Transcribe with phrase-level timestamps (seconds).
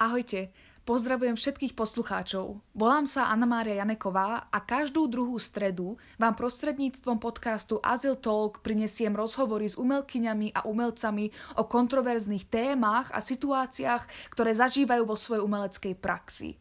[0.00, 0.48] Ahojte,
[0.88, 2.64] pozdravujem všetkých poslucháčov.
[2.72, 9.12] Volám sa Anna Mária Janeková a každú druhú stredu vám prostredníctvom podcastu Azyl Talk prinesiem
[9.12, 11.28] rozhovory s umelkyňami a umelcami
[11.60, 16.56] o kontroverzných témach a situáciách, ktoré zažívajú vo svojej umeleckej praxi.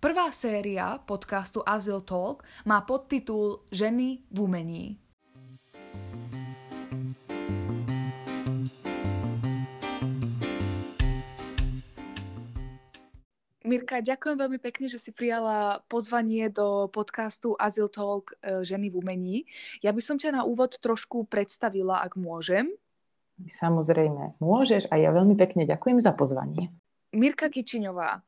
[0.00, 5.05] Prvá séria podcastu Azyl Talk má podtitul Ženy v umení.
[13.66, 18.98] Mirka, ďakujem veľmi pekne, že si prijala pozvanie do podcastu Azyl Talk e, Ženy v
[19.02, 19.36] umení.
[19.82, 22.70] Ja by som ťa na úvod trošku predstavila, ak môžem.
[23.42, 26.70] Samozrejme, môžeš a ja veľmi pekne ďakujem za pozvanie.
[27.10, 28.22] Mirka Kičiňová,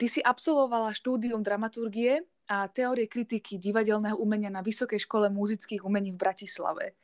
[0.00, 6.16] ty si absolvovala štúdium dramaturgie a teórie kritiky divadelného umenia na Vysokej škole muzických umení
[6.16, 6.96] v Bratislave.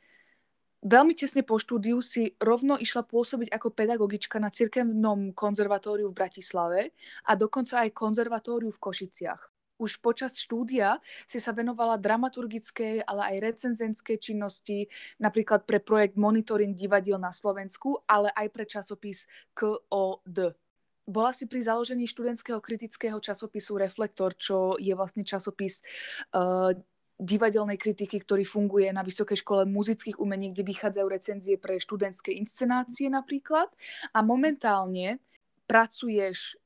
[0.83, 6.91] Veľmi tesne po štúdiu si rovno išla pôsobiť ako pedagogička na cirkevnom konzervatóriu v Bratislave
[7.23, 9.41] a dokonca aj konzervatóriu v Košiciach.
[9.79, 14.91] Už počas štúdia si sa venovala dramaturgickej, ale aj recenzenskej činnosti,
[15.23, 19.23] napríklad pre projekt Monitoring divadiel na Slovensku, ale aj pre časopis
[19.55, 20.51] KOD.
[21.03, 25.83] Bola si pri založení študentského kritického časopisu Reflektor, čo je vlastne časopis
[26.35, 26.75] uh,
[27.23, 33.07] divadelnej kritiky, ktorý funguje na Vysokej škole muzických umení, kde vychádzajú recenzie pre študentské inscenácie
[33.07, 33.71] napríklad.
[34.11, 35.23] A momentálne
[35.63, 36.59] pracuješ,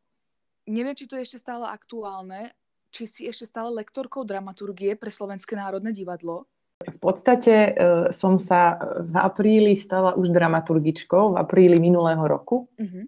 [0.65, 2.57] neviem, či to je ešte stále aktuálne,
[2.89, 6.49] či si ešte stále lektorkou dramaturgie pre Slovenské národné divadlo?
[6.77, 7.71] V podstate e,
[8.13, 12.69] som sa v apríli stala už dramaturgičkou, v apríli minulého roku.
[12.77, 13.05] Uh-huh.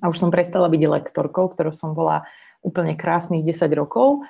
[0.00, 2.28] A už som prestala byť lektorkou, ktorou som bola
[2.60, 4.22] úplne krásnych 10 rokov.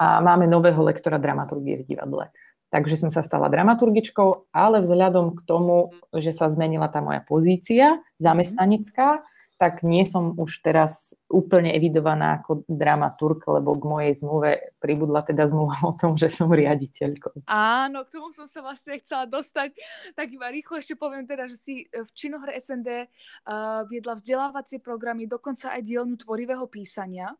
[0.00, 2.34] A máme nového lektora dramaturgie v divadle.
[2.74, 8.02] Takže som sa stala dramaturgičkou, ale vzhľadom k tomu, že sa zmenila tá moja pozícia
[8.18, 9.22] zamestnanecká,
[9.54, 14.50] tak nie som už teraz úplne evidovaná ako dramaturg, lebo k mojej zmluve
[14.82, 17.46] pribudla teda zmluva o tom, že som riaditeľkou.
[17.46, 19.78] Áno, k tomu som sa vlastne chcela dostať.
[20.18, 25.30] Tak iba rýchlo ešte poviem teda, že si v činohre SND uh, viedla vzdelávacie programy,
[25.30, 27.30] dokonca aj dielňu tvorivého písania.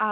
[0.00, 0.10] A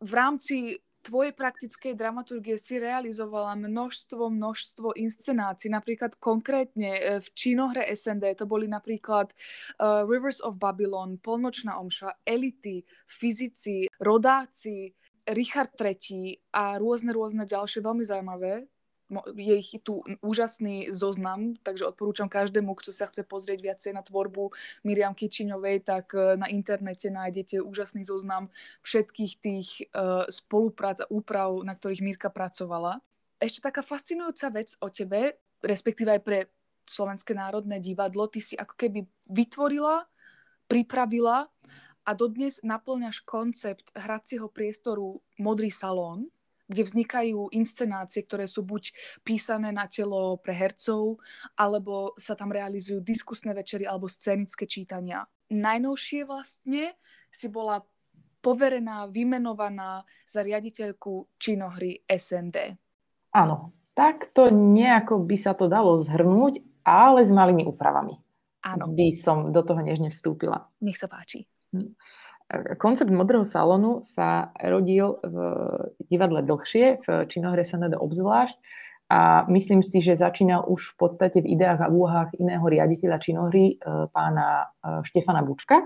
[0.00, 5.68] v rámci tvojej praktickej dramaturgie si realizovala množstvo, množstvo inscenácií.
[5.68, 12.24] Napríklad konkrétne e, v činohre SND to boli napríklad uh, Rivers of Babylon, Polnočná omša,
[12.24, 14.96] Elity, Fyzici, Rodáci,
[15.28, 18.68] Richard III a rôzne, rôzne ďalšie veľmi zaujímavé
[19.36, 24.50] je ich tu úžasný zoznam, takže odporúčam každému, kto sa chce pozrieť viacej na tvorbu
[24.82, 28.48] Miriam Kičiňovej, tak e, na internete nájdete úžasný zoznam
[28.82, 33.00] všetkých tých uh, spoluprác a úprav, na ktorých Mirka pracovala.
[33.40, 36.38] Ešte taká fascinujúca vec o tebe, respektíve aj pre
[36.84, 40.04] Slovenské národné divadlo, ty si ako keby vytvorila,
[40.68, 41.48] pripravila
[42.04, 46.28] a dodnes naplňaš koncept hracieho priestoru Modrý salón,
[46.68, 51.20] kde vznikajú inscenácie, ktoré sú buď písané na telo pre hercov,
[51.60, 55.28] alebo sa tam realizujú diskusné večery alebo scénické čítania.
[55.52, 56.96] Najnovšie vlastne
[57.28, 57.84] si bola
[58.44, 62.76] poverená, vymenovaná za riaditeľku činohry SND.
[63.32, 68.20] Áno, tak to nejako by sa to dalo zhrnúť, ale s malými úpravami.
[68.64, 68.92] Áno.
[68.92, 70.68] By som do toho nežne vstúpila.
[70.84, 71.48] Nech sa páči.
[71.72, 71.96] Hm.
[72.76, 75.36] Koncept modrého salónu sa rodil v
[76.06, 78.56] divadle dlhšie, v činohre Senede obzvlášť
[79.12, 83.76] a myslím si, že začínal už v podstate v ideách a úvahách iného riaditeľa činohry,
[83.76, 85.84] e, pána e, Štefana Bučka.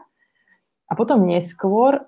[0.89, 2.03] A potom neskôr, e,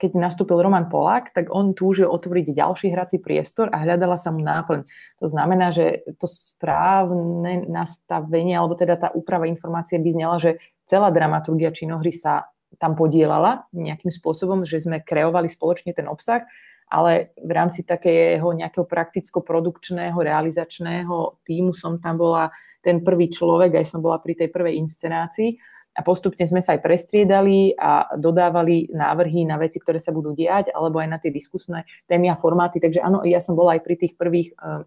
[0.00, 4.40] keď nastúpil Roman Polák, tak on túžil otvoriť ďalší hrací priestor a hľadala sa mu
[4.40, 4.88] náplň.
[5.20, 10.56] To znamená, že to správne nastavenie, alebo teda tá úprava informácie by znela, že
[10.88, 12.48] celá dramaturgia činohry sa
[12.78, 16.46] tam podielala nejakým spôsobom, že sme kreovali spoločne ten obsah,
[16.90, 22.52] ale v rámci takého nejakého prakticko-produkčného, realizačného týmu som tam bola
[22.84, 25.56] ten prvý človek, aj som bola pri tej prvej inscenácii
[25.94, 30.74] a postupne sme sa aj prestriedali a dodávali návrhy na veci, ktoré sa budú diať,
[30.74, 32.82] alebo aj na tie diskusné témy a formáty.
[32.82, 34.82] Takže áno, ja som bola aj pri tých prvých eh,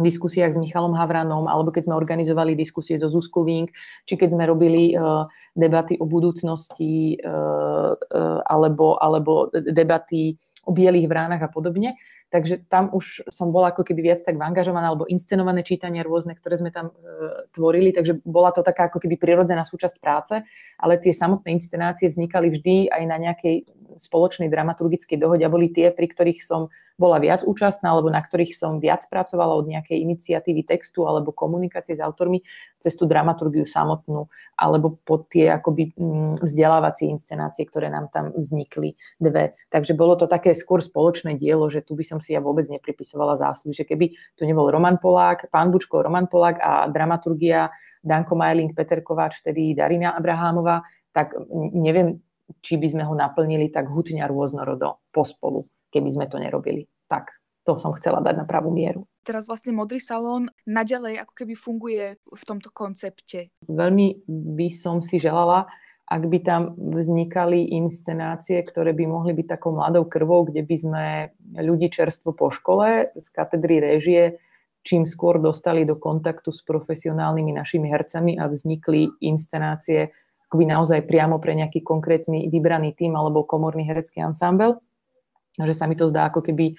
[0.00, 3.76] diskusiách s Michalom Havranom, alebo keď sme organizovali diskusie so Zuzkou Vink,
[4.08, 11.10] či keď sme robili uh, debaty o budúcnosti, uh, uh, alebo, alebo debaty o bielých
[11.10, 11.98] vránach a podobne.
[12.32, 16.56] Takže tam už som bola ako keby viac tak angažovaná, alebo inscenované čítania rôzne, ktoré
[16.56, 16.92] sme tam e,
[17.52, 20.40] tvorili, takže bola to taká ako keby prirodzená súčasť práce,
[20.80, 26.08] ale tie samotné inscenácie vznikali vždy aj na nejakej spoločnej dramaturgickej dohode boli tie, pri
[26.08, 26.68] ktorých som
[27.00, 31.96] bola viac účastná, alebo na ktorých som viac pracovala od nejakej iniciatívy textu alebo komunikácie
[31.96, 32.44] s autormi
[32.78, 38.94] cez tú dramaturgiu samotnú, alebo pod tie akoby mm, vzdelávacie inscenácie, ktoré nám tam vznikli
[39.18, 39.56] dve.
[39.72, 43.34] Takže bolo to také skôr spoločné dielo, že tu by som si ja vôbec nepripisovala
[43.40, 47.72] zásluhy, že keby tu nebol Roman Polák, pán Bučko, Roman Polák a dramaturgia
[48.02, 50.82] Danko Majling, Peter Kováč, vtedy Darina Abrahámová,
[51.14, 51.34] tak
[51.74, 52.18] neviem,
[52.62, 56.88] či by sme ho naplnili tak hutňa rôznorodo pospolu, keby sme to nerobili.
[57.06, 57.30] Tak
[57.62, 59.06] to som chcela dať na pravú mieru.
[59.22, 63.54] Teraz vlastne Modrý salón naďalej ako keby funguje v tomto koncepte.
[63.70, 65.70] Veľmi by som si želala,
[66.10, 71.04] ak by tam vznikali inscenácie, ktoré by mohli byť takou mladou krvou, kde by sme
[71.54, 74.42] ľudí čerstvo po škole z katedry réžie
[74.82, 80.10] čím skôr dostali do kontaktu s profesionálnymi našimi hercami a vznikli inscenácie
[80.52, 84.76] akoby naozaj priamo pre nejaký konkrétny vybraný tým alebo komorný herecký ansámbel.
[85.56, 86.76] Že sa mi to zdá ako keby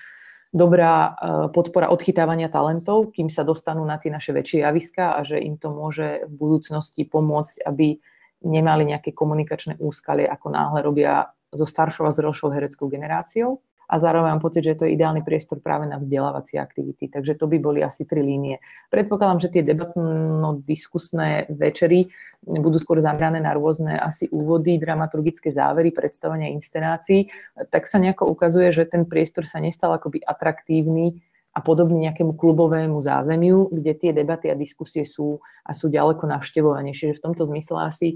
[0.54, 1.10] dobrá e,
[1.50, 5.74] podpora odchytávania talentov, kým sa dostanú na tie naše väčšie javiska a že im to
[5.74, 7.98] môže v budúcnosti pomôcť, aby
[8.46, 13.58] nemali nejaké komunikačné úskalie, ako náhle robia so staršou a zrelšou hereckou generáciou
[13.90, 17.12] a zároveň mám pocit, že to je ideálny priestor práve na vzdelávacie aktivity.
[17.12, 18.64] Takže to by boli asi tri línie.
[18.90, 22.10] Predpokladám, že tie debatno-diskusné večery
[22.44, 27.32] budú skôr zamerané na rôzne asi úvody, dramaturgické závery, predstavenia inscenácií.
[27.72, 32.98] Tak sa nejako ukazuje, že ten priestor sa nestal akoby atraktívny a podobný nejakému klubovému
[32.98, 37.14] zázemiu, kde tie debaty a diskusie sú a sú ďaleko navštevovanejšie.
[37.14, 38.08] V tomto zmysle asi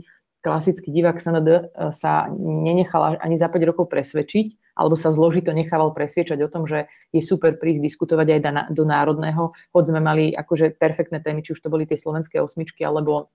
[0.41, 6.37] klasický divák SND sa nenechal ani za 5 rokov presvedčiť, alebo sa zložito nechával presviečať
[6.45, 8.39] o tom, že je super prísť diskutovať aj
[8.69, 12.85] do národného, hoď sme mali akože perfektné témy, či už to boli tie slovenské osmičky,
[12.85, 13.33] alebo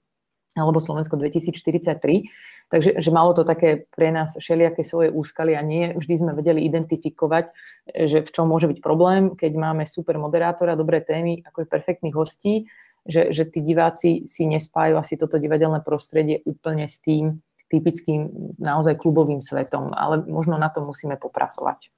[0.53, 2.69] alebo Slovensko 2043.
[2.69, 6.69] Takže že malo to také pre nás všelijaké svoje úskaly a nie vždy sme vedeli
[6.69, 7.49] identifikovať,
[7.89, 12.13] že v čom môže byť problém, keď máme super moderátora, dobré témy, ako je perfektných
[12.13, 12.69] hostí
[13.03, 17.43] že, že tí diváci si nespájajú asi toto divadelné prostredie úplne s tým
[17.73, 18.29] typickým
[18.61, 21.89] naozaj klubovým svetom, ale možno na to musíme popracovať.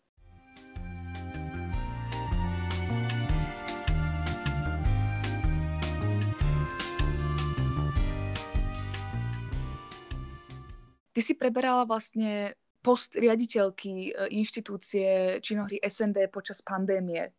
[11.14, 17.30] Ty si preberala vlastne post riaditeľky e, inštitúcie činohry SND počas pandémie.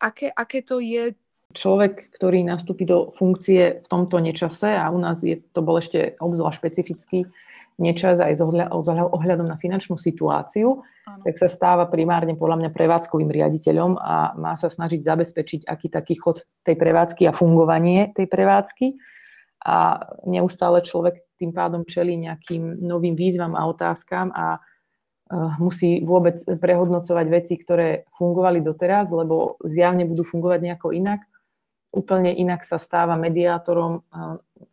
[0.00, 1.12] Aké, aké to je
[1.54, 6.18] človek, ktorý nastúpi do funkcie v tomto nečase a u nás je, to bol ešte
[6.18, 7.18] obzvlášť špecifický
[7.78, 11.22] nečas aj s ohľadom na finančnú situáciu, ano.
[11.26, 16.14] tak sa stáva primárne podľa mňa prevádzkovým riaditeľom a má sa snažiť zabezpečiť aký taký
[16.14, 18.86] chod tej prevádzky a fungovanie tej prevádzky.
[19.64, 19.96] A
[20.28, 27.26] neustále človek tým pádom čelí nejakým novým výzvam a otázkam a eh, musí vôbec prehodnocovať
[27.26, 31.26] veci, ktoré fungovali doteraz, lebo zjavne budú fungovať nejako inak
[31.94, 34.02] úplne inak sa stáva mediátorom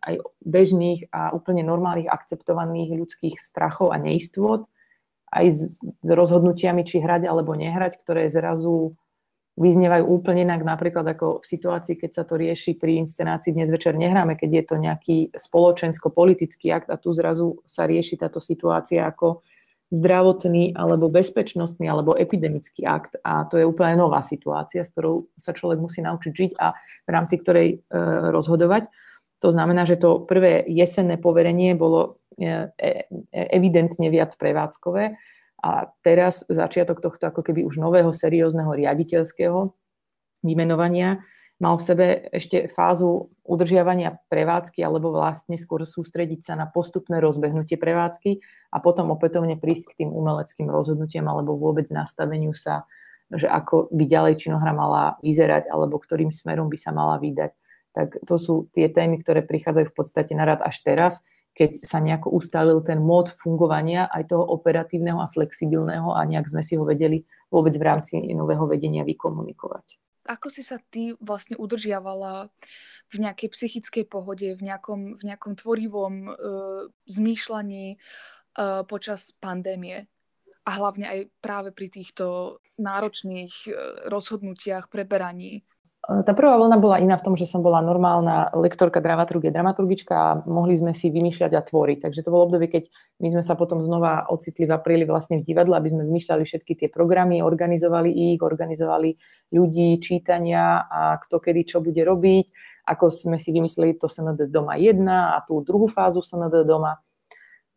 [0.02, 4.66] aj bežných a úplne normálnych akceptovaných ľudských strachov a neistôt,
[5.32, 8.98] aj s, s rozhodnutiami, či hrať alebo nehrať, ktoré zrazu
[9.60, 13.94] vyznievajú úplne inak, napríklad ako v situácii, keď sa to rieši pri inscenácii Dnes večer
[14.00, 19.44] nehráme, keď je to nejaký spoločensko-politický akt a tu zrazu sa rieši táto situácia ako
[19.92, 25.52] zdravotný alebo bezpečnostný alebo epidemický akt a to je úplne nová situácia, s ktorou sa
[25.52, 27.78] človek musí naučiť žiť a v rámci ktorej e,
[28.32, 28.88] rozhodovať.
[29.44, 33.04] To znamená, že to prvé jesenné poverenie bolo e, e,
[33.36, 35.20] evidentne viac prevádzkové
[35.62, 39.76] a teraz začiatok tohto ako keby už nového seriózneho riaditeľského
[40.42, 41.20] vymenovania
[41.62, 47.78] mal v sebe ešte fázu udržiavania prevádzky alebo vlastne skôr sústrediť sa na postupné rozbehnutie
[47.78, 48.42] prevádzky
[48.74, 52.90] a potom opätovne prísť k tým umeleckým rozhodnutiam alebo vôbec nastaveniu sa,
[53.30, 57.54] že ako by ďalej činohra mala vyzerať alebo ktorým smerom by sa mala vydať.
[57.94, 61.22] Tak to sú tie témy, ktoré prichádzajú v podstate na rad až teraz,
[61.54, 66.66] keď sa nejako ustalil ten mód fungovania aj toho operatívneho a flexibilného a nejak sme
[66.66, 67.22] si ho vedeli
[67.54, 72.50] vôbec v rámci nového vedenia vykomunikovať ako si sa ty vlastne udržiavala
[73.10, 76.36] v nejakej psychickej pohode, v nejakom, v nejakom tvorivom uh,
[77.10, 80.06] zmýšľaní uh, počas pandémie?
[80.62, 83.74] A hlavne aj práve pri týchto náročných uh,
[84.14, 85.66] rozhodnutiach, preberaní
[86.02, 90.30] tá prvá vlna bola iná v tom, že som bola normálna lektorka dramaturgie, dramaturgička a
[90.50, 92.10] mohli sme si vymýšľať a tvoriť.
[92.10, 92.90] Takže to bolo obdobie, keď
[93.22, 96.74] my sme sa potom znova ocitli v apríli vlastne v divadle, aby sme vymýšľali všetky
[96.74, 99.14] tie programy, organizovali ich, organizovali
[99.54, 102.46] ľudí, čítania a kto kedy čo bude robiť.
[102.90, 106.98] Ako sme si vymysleli to SND doma 1 a tú druhú fázu SND doma.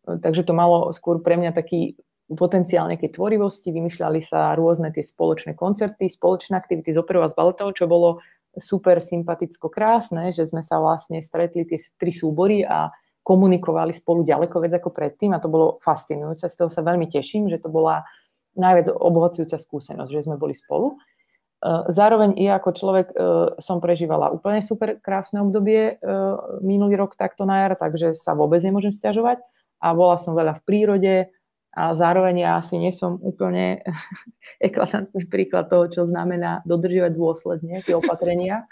[0.05, 5.53] Takže to malo skôr pre mňa taký potenciálne keď tvorivosti, vymýšľali sa rôzne tie spoločné
[5.53, 8.25] koncerty, spoločné aktivity z operou a z baletov, čo bolo
[8.57, 12.89] super sympaticko krásne, že sme sa vlastne stretli tie tri súbory a
[13.25, 16.45] komunikovali spolu ďaleko viac ako predtým a to bolo fascinujúce.
[16.45, 18.05] Z toho sa veľmi teším, že to bola
[18.57, 20.93] najviac obohacujúca skúsenosť, že sme boli spolu.
[20.93, 20.95] E,
[21.89, 23.15] zároveň ja ako človek e,
[23.59, 26.13] som prežívala úplne super krásne obdobie e,
[26.61, 29.41] minulý rok takto na jar, takže sa vôbec nemôžem stiažovať
[29.81, 31.13] a bola som veľa v prírode
[31.75, 33.83] a zároveň ja asi nie som úplne
[34.63, 38.63] eklatantný príklad toho, čo znamená dodržiavať dôsledne tie opatrenia.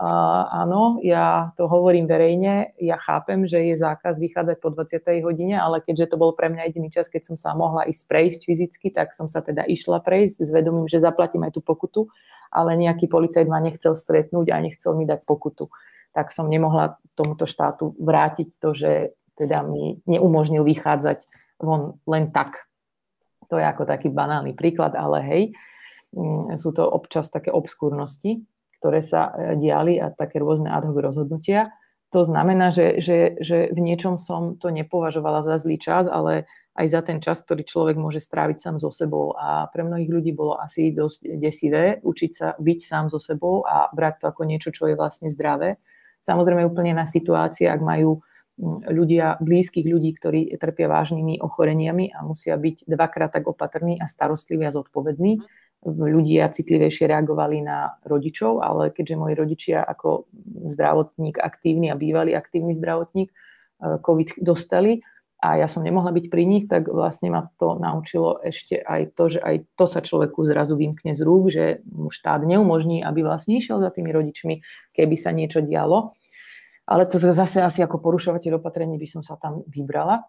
[0.00, 4.96] Uh, áno, ja to hovorím verejne, ja chápem, že je zákaz vychádzať po 20.
[5.20, 8.40] hodine, ale keďže to bol pre mňa jediný čas, keď som sa mohla ísť prejsť
[8.48, 12.08] fyzicky, tak som sa teda išla prejsť s vedomím, že zaplatím aj tú pokutu,
[12.48, 15.68] ale nejaký policajt ma nechcel stretnúť a nechcel mi dať pokutu.
[16.16, 21.28] Tak som nemohla tomuto štátu vrátiť to, že teda mi neumožnil vychádzať
[21.60, 22.66] von len tak.
[23.48, 25.42] To je ako taký banálny príklad, ale hej,
[26.14, 28.42] mm, sú to občas také obskúrnosti,
[28.80, 31.68] ktoré sa e, diali a také rôzne ad hoc rozhodnutia.
[32.10, 36.86] To znamená, že, že, že v niečom som to nepovažovala za zlý čas, ale aj
[36.90, 39.34] za ten čas, ktorý človek môže stráviť sám so sebou.
[39.38, 43.90] A pre mnohých ľudí bolo asi dosť desivé učiť sa byť sám so sebou a
[43.94, 45.78] brať to ako niečo, čo je vlastne zdravé.
[46.24, 48.22] Samozrejme úplne na situácie, ak majú
[48.86, 54.68] ľudia, blízkych ľudí, ktorí trpia vážnymi ochoreniami a musia byť dvakrát tak opatrní a starostliví
[54.68, 55.40] a zodpovední,
[55.88, 60.28] ľudia citlivejšie reagovali na rodičov, ale keďže moji rodičia ako
[60.68, 63.34] zdravotník aktívny a bývalý aktívny zdravotník e,
[64.04, 65.00] COVID dostali
[65.40, 69.24] a ja som nemohla byť pri nich, tak vlastne ma to naučilo ešte aj to,
[69.32, 73.56] že aj to sa človeku zrazu vymkne z rúk, že mu štát neumožní, aby vlastne
[73.56, 74.60] išiel za tými rodičmi,
[74.92, 76.12] keby sa niečo dialo.
[76.90, 80.26] Ale to zase asi ako porušovateľ opatrení by som sa tam vybrala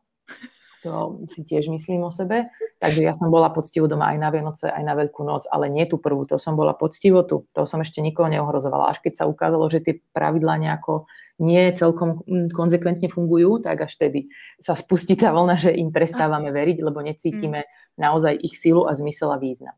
[0.82, 2.50] to si tiež myslím o sebe.
[2.82, 5.86] Takže ja som bola poctivo doma aj na Vianoce, aj na Veľkú noc, ale nie
[5.86, 8.89] tú prvú, to som bola poctivo tu, to som ešte nikoho neohrozovala.
[8.89, 11.06] Až keď sa ukázalo, že tie pravidlá nejako
[11.38, 16.50] nie celkom mm, konzekventne fungujú, tak až tedy sa spustí tá vlna, že im prestávame
[16.50, 17.70] veriť, lebo necítime
[18.01, 19.77] naozaj ich silu a zmysel a význam.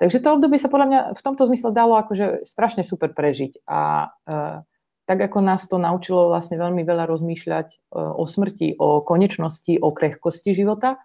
[0.00, 3.62] Takže to obdobie sa podľa mňa v tomto zmysle dalo akože strašne super prežiť.
[3.68, 4.66] A uh,
[5.04, 9.92] tak ako nás to naučilo vlastne veľmi veľa rozmýšľať e, o smrti, o konečnosti, o
[9.92, 10.96] krehkosti života,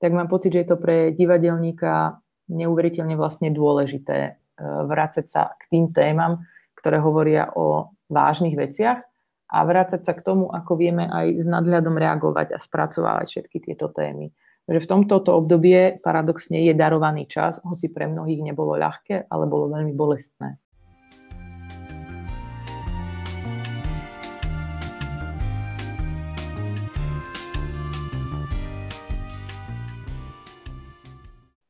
[0.00, 5.62] tak mám pocit, že je to pre divadelníka neuveriteľne vlastne dôležité e, vrácať sa k
[5.68, 6.44] tým témam,
[6.76, 9.00] ktoré hovoria o vážnych veciach
[9.48, 13.92] a vrácať sa k tomu, ako vieme aj s nadhľadom reagovať a spracovávať všetky tieto
[13.92, 14.32] témy.
[14.64, 19.68] Že v tomto obdobie paradoxne je darovaný čas, hoci pre mnohých nebolo ľahké, ale bolo
[19.68, 20.56] veľmi bolestné.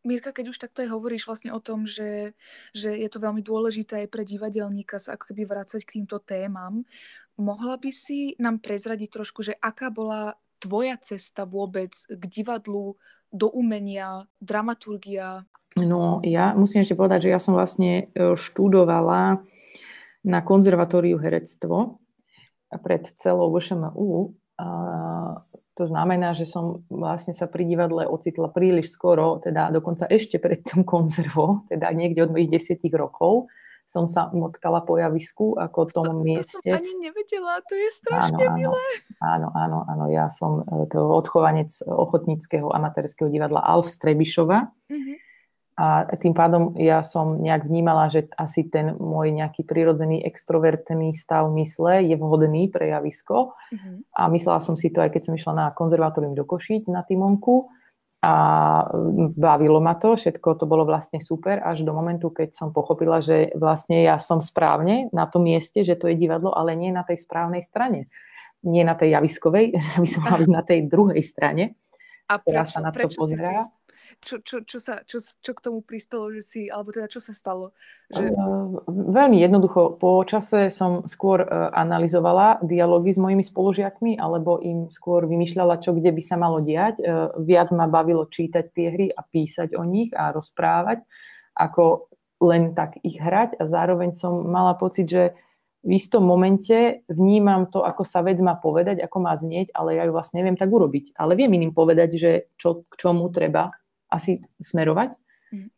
[0.05, 2.37] Mirka, keď už takto aj hovoríš vlastne o tom, že,
[2.77, 6.85] že je to veľmi dôležité aj pre divadelníka sa ako keby vrácať k týmto témam,
[7.41, 13.01] mohla by si nám prezradiť trošku, že aká bola tvoja cesta vôbec k divadlu,
[13.35, 15.43] do umenia, dramaturgia?
[15.75, 19.43] No, ja musím ešte povedať, že ja som vlastne e, študovala
[20.23, 21.99] na konzervatóriu herectvo
[22.71, 24.39] pred celou VŠMU
[25.75, 30.63] to znamená, že som vlastne sa pri divadle ocitla príliš skoro, teda dokonca ešte pred
[30.63, 33.51] tom konzervo, teda niekde od mojich desiatich rokov,
[33.85, 36.63] som sa motkala po javisku ako tom to, mieste.
[36.63, 38.85] To som ani nevedela, to je strašne áno, milé.
[39.21, 44.73] Áno, áno, áno, ja som e, to odchovanec ochotníckého amatérskeho divadla Alf Strebišova.
[44.89, 45.17] Mm-hmm.
[45.75, 51.51] A tým pádom ja som nejak vnímala, že asi ten môj nejaký prirodzený extrovertný stav
[51.51, 53.59] mysle je vhodný pre javisko.
[53.59, 53.97] Uh-huh.
[54.15, 57.67] A myslela som si to aj keď som išla na konzervatórium do Košíc na Timonku.
[58.23, 58.35] A
[59.35, 63.51] bavilo ma to, všetko to bolo vlastne super, až do momentu, keď som pochopila, že
[63.59, 67.21] vlastne ja som správne na tom mieste, že to je divadlo, ale nie na tej
[67.21, 68.09] správnej strane.
[68.65, 71.75] Nie na tej javiskovej, aby som mala byť na tej druhej strane,
[72.31, 73.69] a ktorá prečo, sa na to pozerá.
[73.69, 73.84] Si
[74.25, 77.37] čo, čo, čo, sa, čo, čo k tomu prispelo, že si, alebo teda čo sa
[77.37, 77.77] stalo?
[78.09, 78.33] Že...
[78.89, 80.01] Veľmi jednoducho.
[80.01, 85.93] Po čase som skôr e, analyzovala dialógy s mojimi spolužiakmi, alebo im skôr vymýšľala, čo
[85.93, 86.99] kde by sa malo diať.
[86.99, 87.05] E,
[87.45, 91.05] viac ma bavilo čítať tie hry a písať o nich a rozprávať,
[91.55, 92.09] ako
[92.41, 93.61] len tak ich hrať.
[93.61, 95.37] A zároveň som mala pocit, že
[95.85, 100.09] v istom momente vnímam to, ako sa vec má povedať, ako má znieť, ale ja
[100.09, 101.13] ju vlastne neviem tak urobiť.
[101.13, 103.69] Ale viem iným povedať, že čo, k čomu treba
[104.15, 105.19] asi smerovať,
[105.51, 105.69] mm.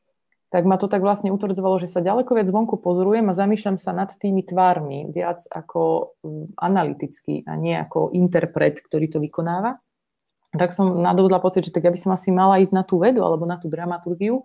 [0.53, 3.97] tak ma to tak vlastne utvrdzovalo, že sa ďaleko viac zvonku pozorujem a zamýšľam sa
[3.97, 9.81] nad tými tvármi viac ako mm, analyticky a nie ako interpret, ktorý to vykonáva.
[10.53, 13.25] tak som nadobudla pocit, že tak ja by som asi mala ísť na tú vedu
[13.25, 14.45] alebo na tú dramaturgiu.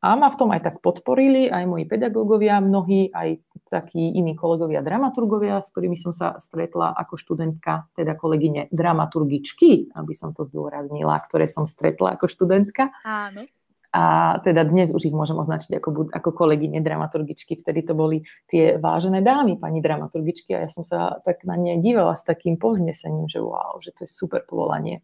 [0.00, 4.80] A ma v tom aj tak podporili, aj moji pedagógovia, mnohí, aj takí iní kolegovia
[4.80, 11.20] dramaturgovia, s ktorými som sa stretla ako študentka, teda kolegyne dramaturgičky, aby som to zdôraznila,
[11.20, 12.88] ktoré som stretla ako študentka.
[13.04, 13.44] Áno.
[13.90, 17.58] A teda dnes už ich môžem označiť ako, ako kolegyne dramaturgičky.
[17.58, 21.76] Vtedy to boli tie vážené dámy, pani dramaturgičky a ja som sa tak na ne
[21.82, 25.02] dívala s takým povznesením, že wow, že to je super povolanie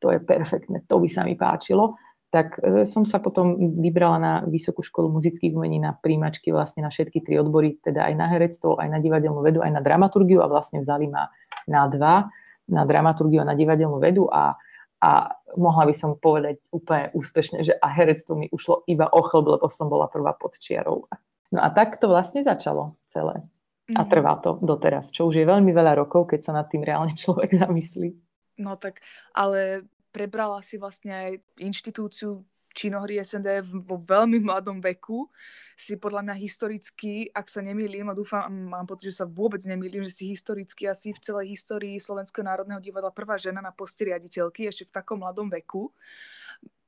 [0.00, 2.00] to je perfektné, to by sa mi páčilo.
[2.30, 6.90] Tak e, som sa potom vybrala na Vysokú školu muzických umení na príjmačky vlastne na
[6.90, 10.46] všetky tri odbory, teda aj na herectvo, aj na divadelnú vedu, aj na dramaturgiu a
[10.46, 11.26] vlastne vzali ma
[11.66, 12.30] na dva,
[12.70, 14.54] na dramaturgiu a na divadelnú vedu a,
[15.02, 15.10] a
[15.58, 19.66] mohla by som povedať úplne úspešne, že a herectvo mi ušlo iba o chlb, lebo
[19.66, 21.10] som bola prvá pod čiarou.
[21.50, 23.42] No a tak to vlastne začalo celé.
[23.90, 24.10] A mhm.
[24.10, 27.58] trvá to doteraz, čo už je veľmi veľa rokov, keď sa nad tým reálne človek
[27.58, 28.14] zamyslí.
[28.60, 29.02] No tak,
[29.34, 35.26] ale prebrala si vlastne aj inštitúciu činohry SND vo veľmi mladom veku.
[35.74, 40.06] Si podľa mňa historicky, ak sa nemýlim, a dúfam, mám pocit, že sa vôbec nemýlim,
[40.06, 44.70] že si historicky asi v celej histórii Slovenského národného divadla prvá žena na poste riaditeľky
[44.70, 45.90] ešte v takom mladom veku.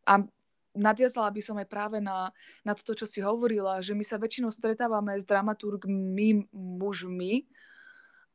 [0.06, 0.22] A
[0.72, 2.30] nadviazala by som aj práve na,
[2.62, 7.44] na toto, čo si hovorila, že my sa väčšinou stretávame s dramaturgmi mužmi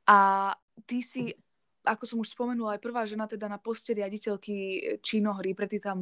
[0.08, 0.52] a
[0.86, 1.34] ty si
[1.88, 4.56] ako som už spomenula, aj prvá žena teda na poste riaditeľky
[5.00, 6.00] činohry, predtým tam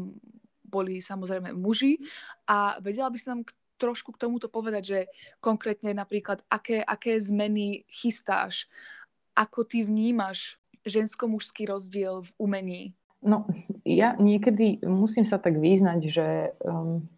[0.65, 2.01] boli samozrejme muži.
[2.49, 3.41] A vedela by som nám
[3.77, 4.99] trošku k tomuto povedať, že
[5.43, 8.71] konkrétne napríklad, aké, aké zmeny chystáš,
[9.35, 12.83] ako ty vnímaš žensko-mužský rozdiel v umení?
[13.25, 13.49] No,
[13.83, 16.27] ja niekedy musím sa tak význať, že
[16.61, 17.09] um,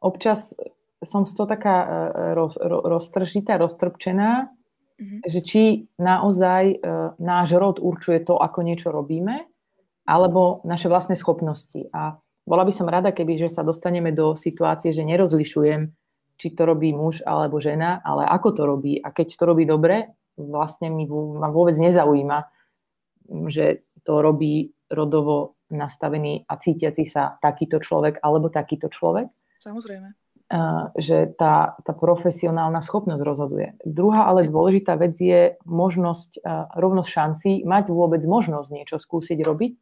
[0.00, 0.56] občas
[1.04, 1.88] som z toho taká uh,
[2.34, 4.48] roz, ro, roztržitá, roztrpčená,
[5.02, 5.20] Mm-hmm.
[5.26, 5.62] Že či
[5.98, 6.76] naozaj e,
[7.18, 9.50] náš rod určuje to, ako niečo robíme,
[10.06, 11.90] alebo naše vlastné schopnosti.
[11.90, 15.90] A bola by som rada, keby že sa dostaneme do situácie, že nerozlišujem,
[16.38, 18.98] či to robí muž alebo žena, ale ako to robí.
[19.02, 22.38] A keď to robí dobre, vlastne mi, ma vôbec nezaujíma,
[23.50, 29.30] že to robí rodovo nastavený a cítiaci sa takýto človek alebo takýto človek.
[29.58, 30.21] Samozrejme
[31.00, 33.68] že tá, tá profesionálna schopnosť rozhoduje.
[33.88, 36.44] Druhá ale dôležitá vec je možnosť,
[36.76, 39.72] rovnosť šancí, mať vôbec možnosť niečo skúsiť robiť.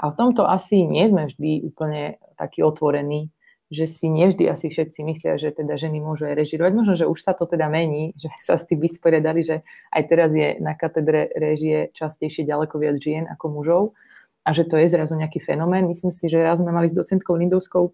[0.00, 3.32] A v tomto asi nie sme vždy úplne takí otvorení,
[3.68, 6.72] že si nevždy asi všetci myslia, že teda ženy môžu aj režirovať.
[6.72, 9.56] Možno, že už sa to teda mení, že sa s tým vysporiadali, že
[9.92, 13.82] aj teraz je na katedre režie častejšie ďaleko viac žien ako mužov
[14.46, 15.90] a že to je zrazu nejaký fenomén.
[15.90, 17.90] Myslím si, že raz sme mali s docentkou Lindovskou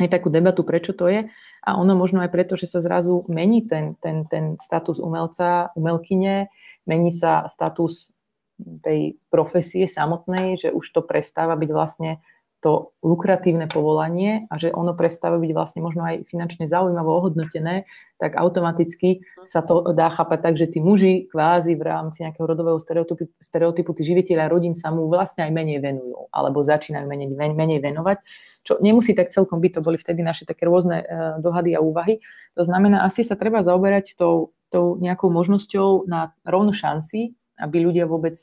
[0.00, 1.28] aj takú debatu, prečo to je.
[1.62, 6.48] A ono možno aj preto, že sa zrazu mení ten, ten, ten status umelca, umelkyne,
[6.88, 8.14] mení sa status
[8.62, 12.22] tej profesie samotnej, že už to prestáva byť vlastne
[12.62, 17.90] to lukratívne povolanie a že ono prestáva byť vlastne možno aj finančne zaujímavo ohodnotené,
[18.22, 22.78] tak automaticky sa to dá chápať tak, že tí muži kvázi v rámci nejakého rodového
[22.78, 27.82] stereotypu, stereotypu tí živiteľia rodín sa mu vlastne aj menej venujú alebo začínajú menej, menej
[27.82, 28.22] venovať,
[28.62, 32.22] čo nemusí tak celkom byť, to boli vtedy naše také rôzne uh, dohady a úvahy.
[32.54, 38.06] To znamená, asi sa treba zaoberať tou, tou nejakou možnosťou na rovnú šanci, aby ľudia
[38.06, 38.38] vôbec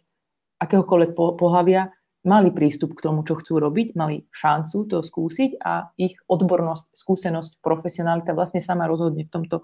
[0.59, 1.95] akéhokoľvek pohľavia
[2.27, 7.51] mali prístup k tomu, čo chcú robiť, mali šancu to skúsiť a ich odbornosť, skúsenosť,
[7.63, 9.63] profesionalita vlastne sama rozhodne v tomto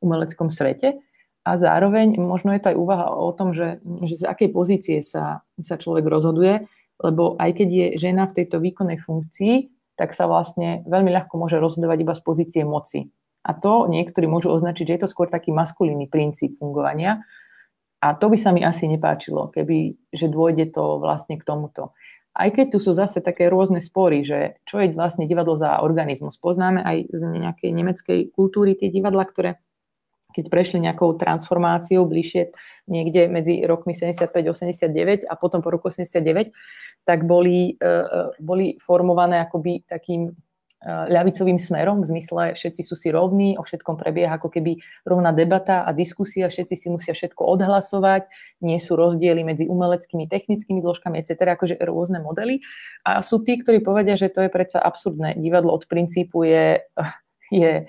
[0.00, 1.00] umeleckom svete.
[1.44, 5.44] A zároveň možno je to aj úvaha o tom, že, že z akej pozície sa,
[5.56, 6.68] sa človek rozhoduje,
[7.00, 11.56] lebo aj keď je žena v tejto výkonnej funkcii, tak sa vlastne veľmi ľahko môže
[11.60, 13.12] rozhodovať iba z pozície moci.
[13.40, 17.24] A to niektorí môžu označiť, že je to skôr taký maskulínny princíp fungovania,
[18.00, 21.92] a to by sa mi asi nepáčilo, keby, že dôjde to vlastne k tomuto.
[22.32, 26.40] Aj keď tu sú zase také rôzne spory, že čo je vlastne divadlo za organizmus.
[26.40, 29.60] Poznáme aj z nejakej nemeckej kultúry tie divadla, ktoré
[30.30, 32.54] keď prešli nejakou transformáciou bližšie
[32.86, 36.54] niekde medzi rokmi 75-89 a potom po roku 89,
[37.02, 40.30] tak boli, e, e, boli formované akoby takým
[40.86, 45.84] ľavicovým smerom, v zmysle všetci sú si rovní, o všetkom prebieha ako keby rovná debata
[45.84, 48.32] a diskusia, všetci si musia všetko odhlasovať,
[48.64, 52.64] nie sú rozdiely medzi umeleckými, technickými zložkami, etc., akože rôzne modely.
[53.04, 55.36] A sú tí, ktorí povedia, že to je predsa absurdné.
[55.36, 56.80] Divadlo od princípu je,
[57.52, 57.84] je,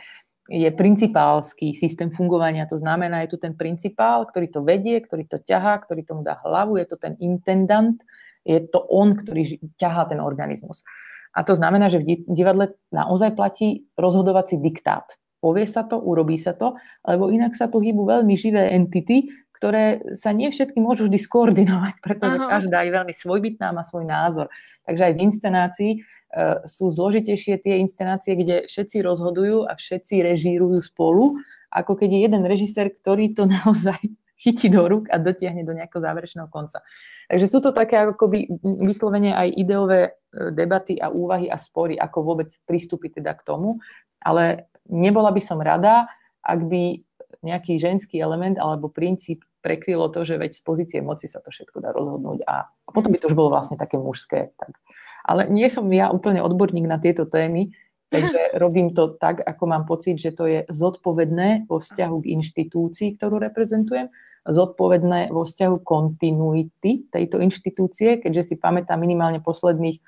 [0.51, 5.39] je principálsky systém fungovania, to znamená, je tu ten principál, ktorý to vedie, ktorý to
[5.39, 8.03] ťahá, ktorý tomu dá hlavu, je to ten intendant,
[8.43, 10.83] je to on, ktorý ťahá ten organizmus.
[11.31, 15.15] A to znamená, že v divadle naozaj platí rozhodovací diktát.
[15.41, 20.01] Povie sa to, urobí sa to, lebo inak sa tu hýbu veľmi živé entity, ktoré
[20.17, 22.49] sa nie všetky môžu vždy skoordinovať, pretože Aha.
[22.49, 24.49] každá je veľmi svojbytná, má svoj názor.
[24.89, 30.81] Takže aj v inscenácii uh, sú zložitejšie tie inscenácie, kde všetci rozhodujú a všetci režírujú
[30.81, 31.37] spolu,
[31.69, 34.01] ako keď je jeden režisér, ktorý to naozaj
[34.41, 36.81] chytí do rúk a dotiahne do nejakého záverečného konca.
[37.29, 38.49] Takže sú to také akoby
[38.81, 40.11] vyslovene aj ideové e,
[40.49, 43.77] debaty a úvahy a spory, ako vôbec pristúpiť teda k tomu,
[44.17, 46.09] ale nebola by som rada,
[46.41, 47.05] ak by
[47.45, 51.85] nejaký ženský element alebo princíp prekrylo to, že veď z pozície moci sa to všetko
[51.85, 54.57] dá rozhodnúť a, a potom by to už bolo vlastne také mužské.
[54.57, 54.73] Tak.
[55.21, 57.69] Ale nie som ja úplne odborník na tieto témy,
[58.09, 63.21] takže robím to tak, ako mám pocit, že to je zodpovedné vo vzťahu k inštitúcii,
[63.21, 64.09] ktorú reprezentujem
[64.47, 70.01] zodpovedné vo vzťahu kontinuity tejto inštitúcie, keďže si pamätám minimálne posledných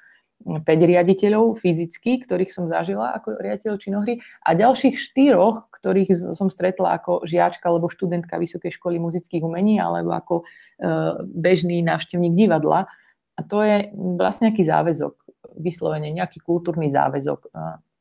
[0.44, 6.52] 5 hm, riaditeľov fyzicky, ktorých som zažila ako riaditeľ činohry a ďalších štyroch, ktorých som
[6.52, 10.44] stretla ako žiačka alebo študentka Vysokej školy muzických umení alebo ako e,
[11.24, 12.92] bežný návštevník divadla.
[13.34, 15.16] A to je vlastne nejaký záväzok,
[15.58, 17.50] vyslovene nejaký kultúrny záväzok, e,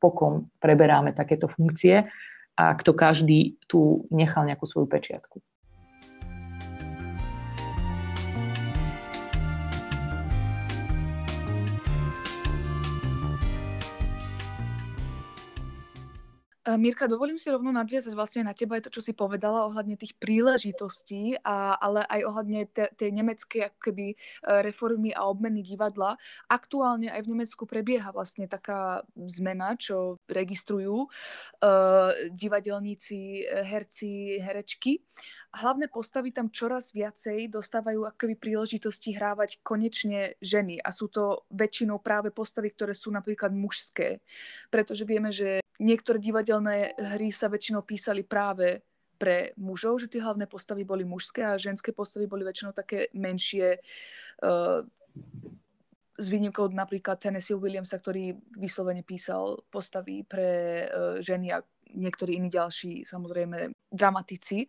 [0.03, 2.11] pokom preberáme takéto funkcie
[2.59, 5.39] a kto každý tu nechal nejakú svoju pečiatku.
[16.63, 20.15] Mirka, dovolím si rovno nadviazať vlastne na teba aj to, čo si povedala ohľadne tých
[20.15, 24.15] príležitostí, a, ale aj ohľadne tej nemeckej ako keby e,
[24.63, 26.15] reformy a obmeny divadla.
[26.47, 35.01] Aktuálne aj v Nemecku prebieha vlastne taká zmena, čo registrujú uh, divadelníci, herci, herečky.
[35.53, 42.01] Hlavné postavy tam čoraz viacej dostávajú akoby príležitosti hrávať konečne ženy a sú to väčšinou
[42.01, 44.21] práve postavy, ktoré sú napríklad mužské.
[44.69, 48.83] Pretože vieme, že niektoré divadelné hry sa väčšinou písali práve
[49.17, 53.79] pre mužov, že tie hlavné postavy boli mužské a ženské postavy boli väčšinou také menšie.
[54.43, 54.83] Uh,
[56.13, 62.49] s výnimkou napríklad Tennessee Williamsa, ktorý vyslovene písal postavy pre uh, ženy a niektorí iní
[62.49, 64.65] ďalší, samozrejme, dramatici.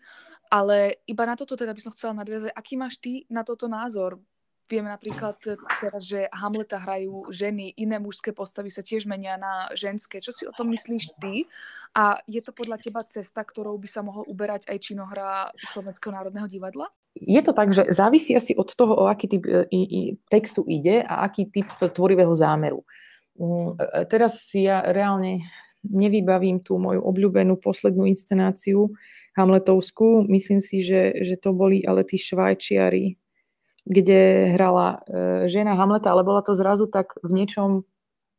[0.52, 2.52] Ale iba na toto teda by som chcela nadviazať.
[2.52, 4.20] Aký máš ty na toto názor?
[4.64, 5.36] Vieme napríklad
[5.80, 10.24] teraz, že Hamleta hrajú ženy, iné mužské postavy sa tiež menia na ženské.
[10.24, 11.44] Čo si o tom myslíš ty?
[11.92, 16.48] A je to podľa teba cesta, ktorou by sa mohol uberať aj činohra Slovenského národného
[16.48, 16.88] divadla?
[17.12, 21.04] Je to tak, že závisí asi od toho, o aký typ e, i, textu ide
[21.04, 22.88] a aký typ tvorivého zámeru.
[23.36, 25.44] Mm, e, teraz si ja reálne
[25.84, 28.96] nevybavím tú moju obľúbenú poslednú inscenáciu
[29.36, 30.24] Hamletovskú.
[30.24, 33.20] Myslím si, že, že to boli ale tí švajčiari,
[33.84, 37.84] kde hrala e, žena Hamleta, ale bola to zrazu tak v niečom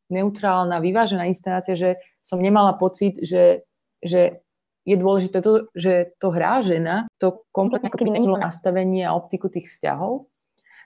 [0.09, 3.65] neutrálna, vyvážená inscenácia, že som nemala pocit, že,
[4.01, 4.41] že
[4.85, 9.69] je dôležité to, že to hrá žena, to kompletne ako keby nastavenie a optiku tých
[9.69, 10.29] vzťahov.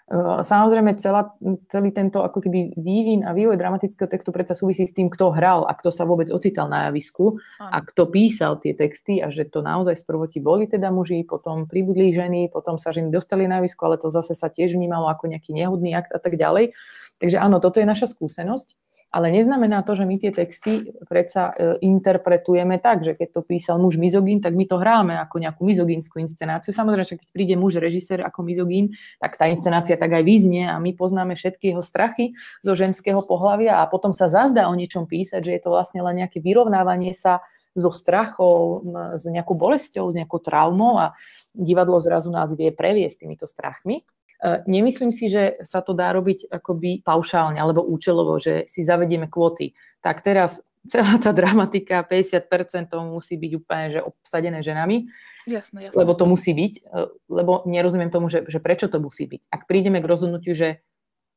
[0.09, 1.37] Eh, samozrejme, celá,
[1.69, 5.69] celý tento ako keby vývin a vývoj dramatického textu predsa súvisí s tým, kto hral
[5.69, 9.61] a kto sa vôbec ocital na javisku a kto písal tie texty a že to
[9.61, 13.85] naozaj z prvoti boli teda muži, potom pribudli ženy, potom sa ženy dostali na javisku,
[13.85, 16.73] ale to zase sa tiež vnímalo ako nejaký nehodný akt a tak ďalej.
[17.21, 18.88] Takže áno, toto je naša skúsenosť.
[19.09, 23.81] Ale neznamená to, že my tie texty predsa e, interpretujeme tak, že keď to písal
[23.81, 26.69] muž mizogín, tak my to hráme ako nejakú mizogínsku inscenáciu.
[26.69, 30.77] Samozrejme, že keď príde muž režisér ako mizogín, tak tá inscenácia tak aj vyznie a
[30.77, 35.41] my poznáme všetky jeho strachy zo ženského pohľavia a potom sa zazdá o niečom písať,
[35.41, 37.41] že je to vlastne len nejaké vyrovnávanie sa
[37.73, 38.85] so strachou,
[39.17, 41.17] s nejakou bolesťou, s nejakou traumou a
[41.53, 44.05] divadlo zrazu nás vie previesť týmito strachmi.
[44.39, 49.27] E, nemyslím si, že sa to dá robiť akoby paušálne alebo účelovo, že si zavedieme
[49.27, 49.75] kvóty.
[49.99, 55.11] Tak teraz celá tá dramatika, 50% to musí byť úplne že obsadené ženami.
[55.43, 55.97] Jasné, jasné.
[55.99, 56.91] Lebo to musí byť, e,
[57.27, 59.41] lebo nerozumiem tomu, že, že prečo to musí byť.
[59.51, 60.79] Ak prídeme k rozhodnutiu, že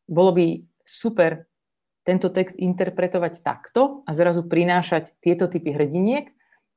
[0.06, 1.50] bolo by super
[2.02, 6.30] tento text interpretovať takto a zrazu prinášať tieto typy hrdiniek,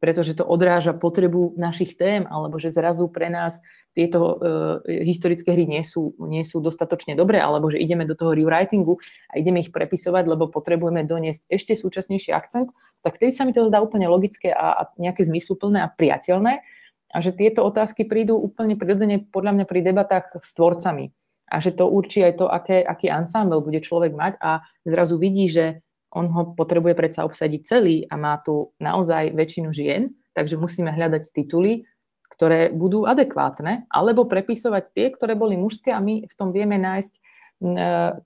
[0.05, 3.57] pretože to odráža potrebu našich tém, alebo že zrazu pre nás
[3.97, 8.37] tieto e, historické hry nie sú, nie sú dostatočne dobré, alebo že ideme do toho
[8.37, 9.01] rewritingu
[9.33, 12.69] a ideme ich prepisovať, lebo potrebujeme doniesť ešte súčasnejší akcent,
[13.01, 16.61] tak vtedy sa mi to zdá úplne logické a, a nejaké zmysluplné a priateľné
[17.09, 21.09] a že tieto otázky prídu úplne prirodzene podľa mňa pri debatách s tvorcami.
[21.49, 25.49] A že to určí aj to, aké, aký ansámbel bude človek mať a zrazu vidí,
[25.49, 25.84] že
[26.15, 31.35] on ho potrebuje predsa obsadiť celý a má tu naozaj väčšinu žien, takže musíme hľadať
[31.35, 31.83] tituly,
[32.31, 37.13] ktoré budú adekvátne, alebo prepisovať tie, ktoré boli mužské a my v tom vieme nájsť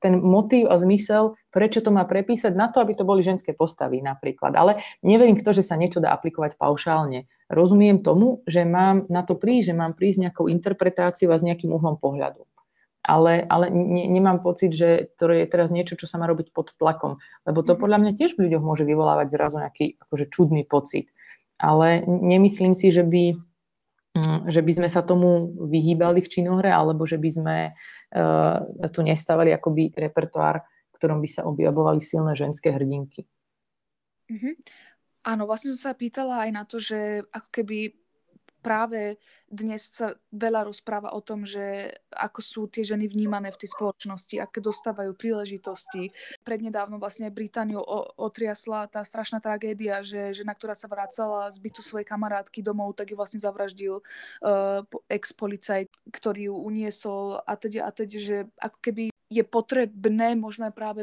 [0.01, 4.01] ten motív a zmysel, prečo to má prepísať na to, aby to boli ženské postavy
[4.01, 4.57] napríklad.
[4.57, 7.29] Ale neverím v to, že sa niečo dá aplikovať paušálne.
[7.45, 11.69] Rozumiem tomu, že mám na to prísť, že mám prísť nejakou interpretáciou a s nejakým
[11.69, 12.48] uhlom pohľadu.
[13.09, 16.77] Ale, ale ne, nemám pocit, že to je teraz niečo, čo sa má robiť pod
[16.77, 17.17] tlakom.
[17.49, 17.79] Lebo to mhm.
[17.81, 21.09] podľa mňa tiež v ľuďoch môže vyvolávať zrazu nejaký akože čudný pocit.
[21.57, 23.35] Ale nemyslím si, že by
[24.09, 28.57] Mm, že by sme sa tomu vyhýbali v činohre, alebo že by sme uh,
[28.89, 33.29] tu nestávali akoby repertoár, v ktorom by sa objavovali silné ženské hrdinky.
[34.33, 34.53] Mm-hmm.
[35.29, 37.98] Áno, vlastne som sa pýtala aj na to, že ako keby
[38.59, 39.17] práve
[39.49, 44.35] dnes sa veľa rozpráva o tom, že ako sú tie ženy vnímané v tej spoločnosti,
[44.37, 46.13] aké dostávajú príležitosti.
[46.45, 47.81] Prednedávno vlastne Britániu
[48.19, 53.09] otriasla tá strašná tragédia, že žena, ktorá sa vracala z bytu svojej kamarátky domov, tak
[53.09, 59.03] ju vlastne zavraždil uh, ex-policajt, ktorý ju uniesol a teď a teď, že ako keby
[59.29, 61.01] je potrebné možno aj práve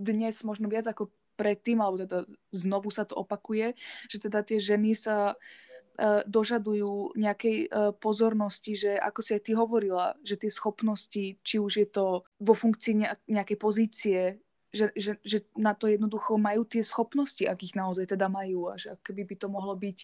[0.00, 3.72] dnes možno viac ako predtým, alebo teda znovu sa to opakuje,
[4.08, 5.36] že teda tie ženy sa uh,
[6.26, 11.72] dožadujú nejakej e, pozornosti, že ako si aj ty hovorila, že tie schopnosti, či už
[11.78, 17.44] je to vo funkcii nejakej pozície, že, že, že na to jednoducho majú tie schopnosti,
[17.44, 19.98] ak ich naozaj teda majú a že keby by to mohlo byť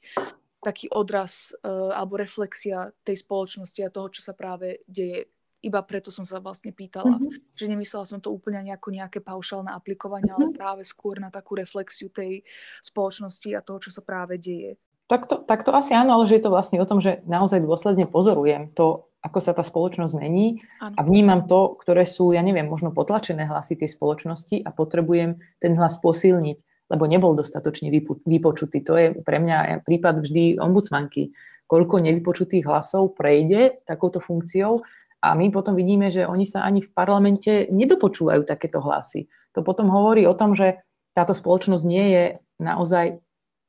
[0.60, 5.30] taký odraz uh, alebo reflexia tej spoločnosti a toho, čo sa práve deje.
[5.58, 7.58] Iba preto som sa vlastne pýtala, mm-hmm.
[7.58, 10.54] že nemyslela som to úplne nejako nejaké paušálne aplikovanie, mm-hmm.
[10.54, 12.46] ale práve skôr na takú reflexiu tej
[12.84, 14.78] spoločnosti a toho, čo sa práve deje.
[15.08, 17.64] Tak to, tak to asi áno, ale že je to vlastne o tom, že naozaj
[17.64, 20.94] dôsledne pozorujem to, ako sa tá spoločnosť mení ano.
[20.94, 25.72] a vnímam to, ktoré sú, ja neviem, možno potlačené hlasy tej spoločnosti a potrebujem ten
[25.74, 27.88] hlas posilniť, lebo nebol dostatočne
[28.24, 28.84] vypočutý.
[28.84, 31.32] To je pre mňa prípad vždy ombudsmanky.
[31.68, 34.84] Koľko nevypočutých hlasov prejde takouto funkciou
[35.20, 39.28] a my potom vidíme, že oni sa ani v parlamente nedopočúvajú takéto hlasy.
[39.52, 40.80] To potom hovorí o tom, že
[41.12, 42.24] táto spoločnosť nie je
[42.62, 43.20] naozaj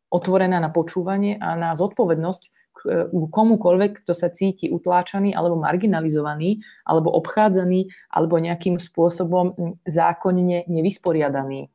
[0.10, 2.42] otvorená na počúvanie a na zodpovednosť
[2.80, 2.80] k
[3.12, 11.68] komukoľvek, kto sa cíti utláčaný alebo marginalizovaný, alebo obchádzaný, alebo nejakým spôsobom zákonne nevysporiadaný.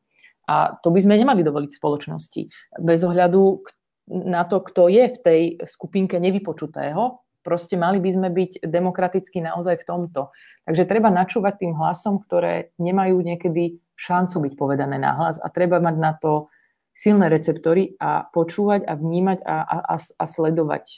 [0.49, 2.43] A to by sme nemali dovoliť spoločnosti.
[2.81, 3.65] Bez ohľadu
[4.09, 9.85] na to, kto je v tej skupinke nevypočutého, proste mali by sme byť demokraticky naozaj
[9.85, 10.33] v tomto.
[10.65, 15.97] Takže treba načúvať tým hlasom, ktoré nemajú niekedy šancu byť povedané nahlas a treba mať
[16.01, 16.49] na to
[16.95, 20.97] silné receptory a počúvať a vnímať a, a, a sledovať e,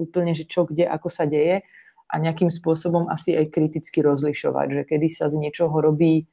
[0.00, 1.62] úplne, že čo, kde, ako sa deje
[2.08, 6.24] a nejakým spôsobom asi aj kriticky rozlišovať, že kedy sa z niečoho robí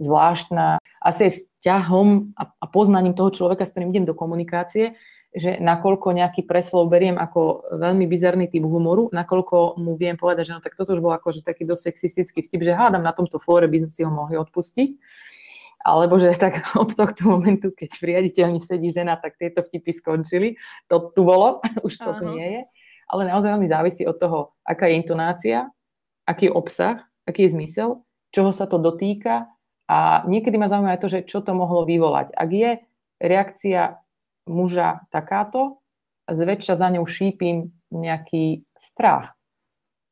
[0.00, 4.96] zvláštna, asi aj vzťahom a, a poznaním toho človeka, s ktorým idem do komunikácie,
[5.30, 10.54] že nakoľko nejaký preslov beriem ako veľmi bizarný typ humoru, nakoľko mu viem povedať, že
[10.58, 13.70] no tak toto už bol akože taký dosť sexistický vtip, že hádam na tomto fóre
[13.70, 14.90] by sme si ho mohli odpustiť
[15.80, 20.48] alebo že tak od tohto momentu, keď v riaditeľni sedí žena, tak tieto vtipy skončili.
[20.92, 22.62] To tu bolo, už to tu nie je.
[23.10, 25.58] Ale naozaj veľmi závisí od toho, aká je intonácia,
[26.28, 29.50] aký je obsah, aký je zmysel, čoho sa to dotýka
[29.90, 32.30] a niekedy ma zaujíma aj to, že čo to mohlo vyvolať.
[32.38, 32.78] Ak je
[33.18, 33.98] reakcia
[34.46, 35.82] muža takáto,
[36.30, 39.34] zväčša za ňou šípim nejaký strach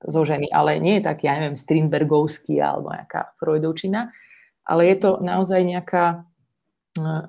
[0.02, 4.10] zo ženy, ale nie je taký, ja neviem, Strindbergovský alebo nejaká Freudovčina,
[4.68, 6.28] ale je to naozaj nejaká,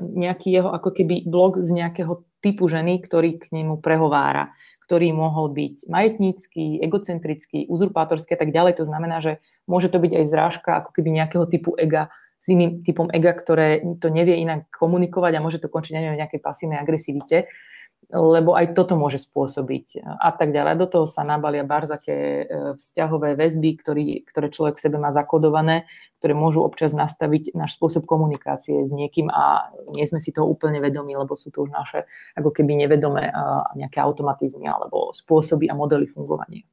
[0.03, 5.51] nejaký jeho ako keby blog z nejakého typu ženy, ktorý k nemu prehovára, ktorý mohol
[5.51, 8.79] byť majetnícky, egocentrický, uzurpátorský a tak ďalej.
[8.79, 12.79] To znamená, že môže to byť aj zrážka ako keby nejakého typu ega s iným
[12.87, 16.79] typom ega, ktoré to nevie inak komunikovať a môže to končiť neviem, v nejakej pasívnej
[16.79, 17.51] agresivite
[18.09, 20.81] lebo aj toto môže spôsobiť a tak ďalej.
[20.81, 22.43] Do toho sa nabalia barzaké e,
[22.73, 25.85] vzťahové väzby, ktorý, ktoré človek v sebe má zakodované,
[26.17, 30.81] ktoré môžu občas nastaviť náš spôsob komunikácie s niekým a nie sme si toho úplne
[30.81, 33.29] vedomi, lebo sú to už naše ako keby nevedomé
[33.77, 36.65] nejaké automatizmy alebo spôsoby a modely fungovania.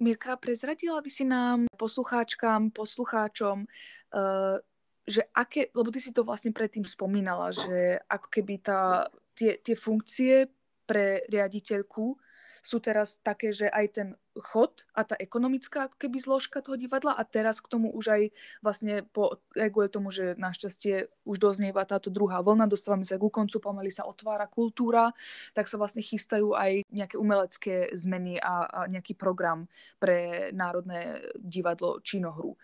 [0.00, 4.56] Mirka, prezradila by si nám poslucháčkam, poslucháčom, uh,
[5.04, 9.76] že aké, lebo ty si to vlastne predtým spomínala, že ako keby tá, tie, tie
[9.76, 10.48] funkcie
[10.88, 12.16] pre riaditeľku
[12.60, 14.08] sú teraz také, že aj ten
[14.40, 18.22] chod a tá ekonomická ako keby zložka toho divadla a teraz k tomu už aj
[18.64, 23.28] vlastne po, aj kvôli tomu, že našťastie už doznieva táto druhá vlna, dostávame sa ku
[23.30, 25.12] koncu, pomaly sa otvára kultúra,
[25.52, 29.70] tak sa vlastne chystajú aj nejaké umelecké zmeny a, a nejaký program
[30.02, 32.56] pre Národné divadlo Činohru.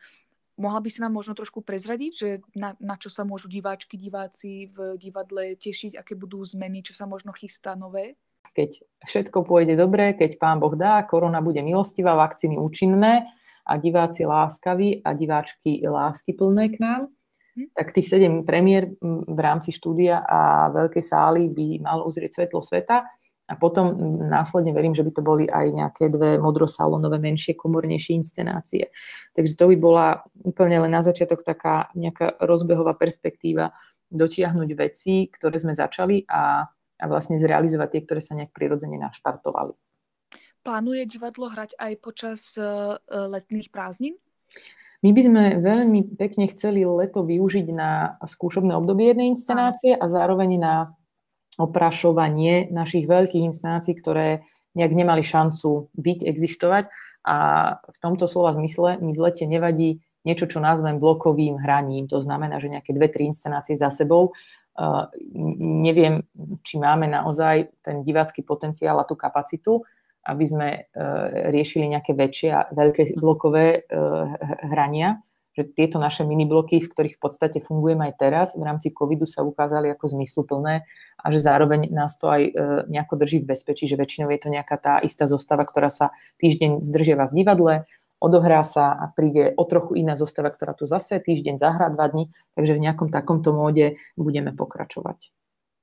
[0.57, 4.73] mohla by si nám možno trošku prezradiť, že na, na čo sa môžu diváčky, diváci
[4.73, 8.17] v divadle tešiť, aké budú zmeny, čo sa možno chystá nové?
[8.53, 13.27] Keď všetko pôjde dobre, keď pán Boh dá, korona bude milostivá, vakcíny účinné
[13.67, 17.01] a diváci láskaví a diváčky lásky plné k nám,
[17.59, 17.75] hm?
[17.75, 23.07] tak tých sedem premiér v rámci štúdia a veľkej sály by mal uzrieť svetlo sveta
[23.47, 23.95] a potom
[24.27, 28.91] následne verím, že by to boli aj nejaké dve modrosalonové, menšie, komornejšie inscenácie.
[29.39, 30.07] Takže to by bola
[30.43, 33.71] úplne len na začiatok taká nejaká rozbehová perspektíva
[34.11, 39.77] dotiahnuť veci, ktoré sme začali a, a vlastne zrealizovať tie, ktoré sa nejak prirodzene naštartovali.
[40.67, 44.19] Plánuje divadlo hrať aj počas uh, letných prázdnin?
[45.05, 50.59] My by sme veľmi pekne chceli leto využiť na skúšobné obdobie jednej inscenácie a zároveň
[50.59, 50.75] na
[51.61, 54.43] oprašovanie našich veľkých inscenácií, ktoré
[54.77, 56.85] nejak nemali šancu byť, existovať.
[57.27, 57.37] A
[57.81, 62.11] v tomto slova zmysle mi v lete nevadí niečo, čo nazvem blokovým hraním.
[62.11, 64.35] To znamená, že nejaké dve, tri inscenácie za sebou.
[65.87, 66.21] Neviem,
[66.61, 69.81] či máme naozaj ten divácky potenciál a tú kapacitu,
[70.27, 74.27] aby sme uh, riešili nejaké väčšie a veľké blokové uh,
[74.69, 75.23] hrania.
[75.57, 79.41] Že tieto naše minibloky, v ktorých v podstate fungujeme aj teraz, v rámci covidu sa
[79.41, 80.85] ukázali ako zmysluplné
[81.17, 82.53] a že zároveň nás to aj e,
[82.93, 86.13] nejako drží v bezpečí, že väčšinou je to nejaká tá istá zostava, ktorá sa
[86.45, 87.75] týždeň zdržiava v divadle,
[88.21, 92.33] odohrá sa a príde o trochu iná zostava, ktorá tu zase týždeň zahrá dva dní,
[92.57, 95.31] takže v nejakom takomto móde budeme pokračovať.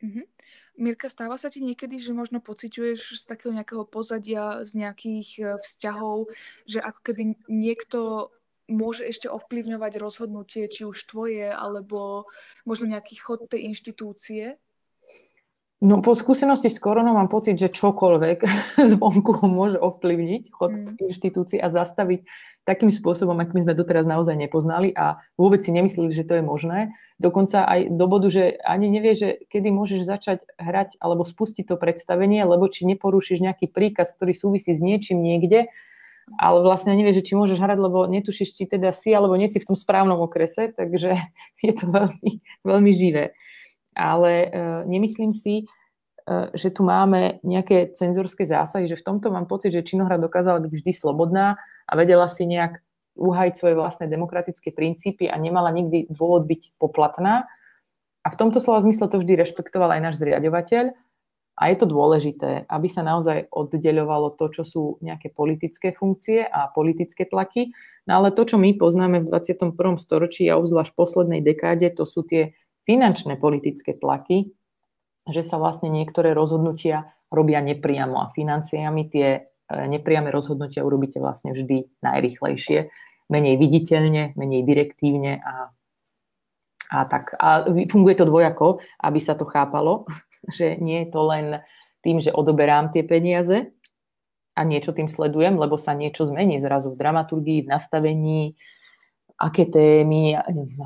[0.04, 0.26] Mm-hmm.
[0.74, 5.44] Mirka, stáva sa ti niekedy, že možno pociťuješ z takého nejakého pozadia, z nejakých e,
[5.62, 6.34] vzťahov,
[6.66, 8.34] že ako keby niekto
[8.66, 12.26] môže ešte ovplyvňovať rozhodnutie, či už tvoje, alebo
[12.66, 14.58] možno nejaký chod tej inštitúcie?
[15.84, 18.40] No po skúsenosti s koronou mám pocit, že čokoľvek
[18.96, 21.12] zvonku môže ovplyvniť chod mm.
[21.12, 22.24] inštitúcií a zastaviť
[22.64, 26.96] takým spôsobom, akým sme doteraz naozaj nepoznali a vôbec si nemysleli, že to je možné.
[27.20, 31.76] Dokonca aj do bodu, že ani nevie, že kedy môžeš začať hrať alebo spustiť to
[31.76, 35.68] predstavenie, lebo či neporušíš nejaký príkaz, ktorý súvisí s niečím niekde,
[36.40, 39.60] ale vlastne nevieš, že či môžeš hrať, lebo netušíš, či teda si alebo nie si
[39.60, 41.20] v tom správnom okrese, takže
[41.68, 43.36] je to veľmi, veľmi živé.
[43.94, 44.50] Ale uh,
[44.90, 49.86] nemyslím si, uh, že tu máme nejaké cenzorské zásahy, že v tomto mám pocit, že
[49.86, 52.82] činohra dokázala byť vždy slobodná a vedela si nejak
[53.14, 57.46] uhajiť svoje vlastné demokratické princípy a nemala nikdy dôvod byť poplatná.
[58.24, 60.96] A v tomto slova zmysle to vždy rešpektoval aj náš zriadovateľ
[61.54, 66.66] a je to dôležité, aby sa naozaj oddeľovalo to, čo sú nejaké politické funkcie a
[66.74, 67.70] politické tlaky.
[68.10, 69.78] No ale to, čo my poznáme v 21.
[70.02, 74.52] storočí a obzvlášť v poslednej dekáde, to sú tie finančné politické tlaky,
[75.30, 79.42] že sa vlastne niektoré rozhodnutia robia nepriamo a financiami tie e,
[79.88, 82.92] nepriame rozhodnutia urobíte vlastne vždy najrychlejšie,
[83.32, 85.72] menej viditeľne, menej direktívne a,
[86.92, 87.34] a tak.
[87.40, 90.06] A funguje to dvojako, aby sa to chápalo
[90.58, 91.64] že nie je to len
[92.04, 93.72] tým, že odoberám tie peniaze
[94.54, 98.42] a niečo tým sledujem, lebo sa niečo zmení zrazu v dramaturgii, v nastavení,
[99.44, 100.40] aké témy,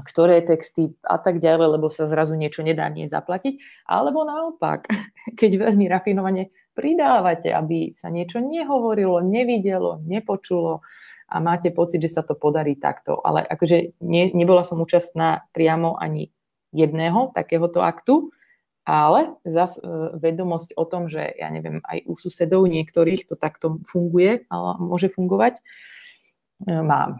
[0.10, 3.86] ktoré texty a tak ďalej, lebo sa zrazu niečo nedá nie zaplatiť.
[3.86, 4.90] Alebo naopak,
[5.40, 10.82] keď veľmi rafinovane pridávate, aby sa niečo nehovorilo, nevidelo, nepočulo
[11.30, 13.22] a máte pocit, že sa to podarí takto.
[13.22, 16.34] Ale akože ne, nebola som účastná priamo ani
[16.74, 18.34] jedného takéhoto aktu,
[18.88, 19.84] ale zas e,
[20.16, 25.12] vedomosť o tom, že ja neviem, aj u susedov niektorých to takto funguje, ale môže
[25.12, 25.62] fungovať, e,
[26.72, 27.20] mám.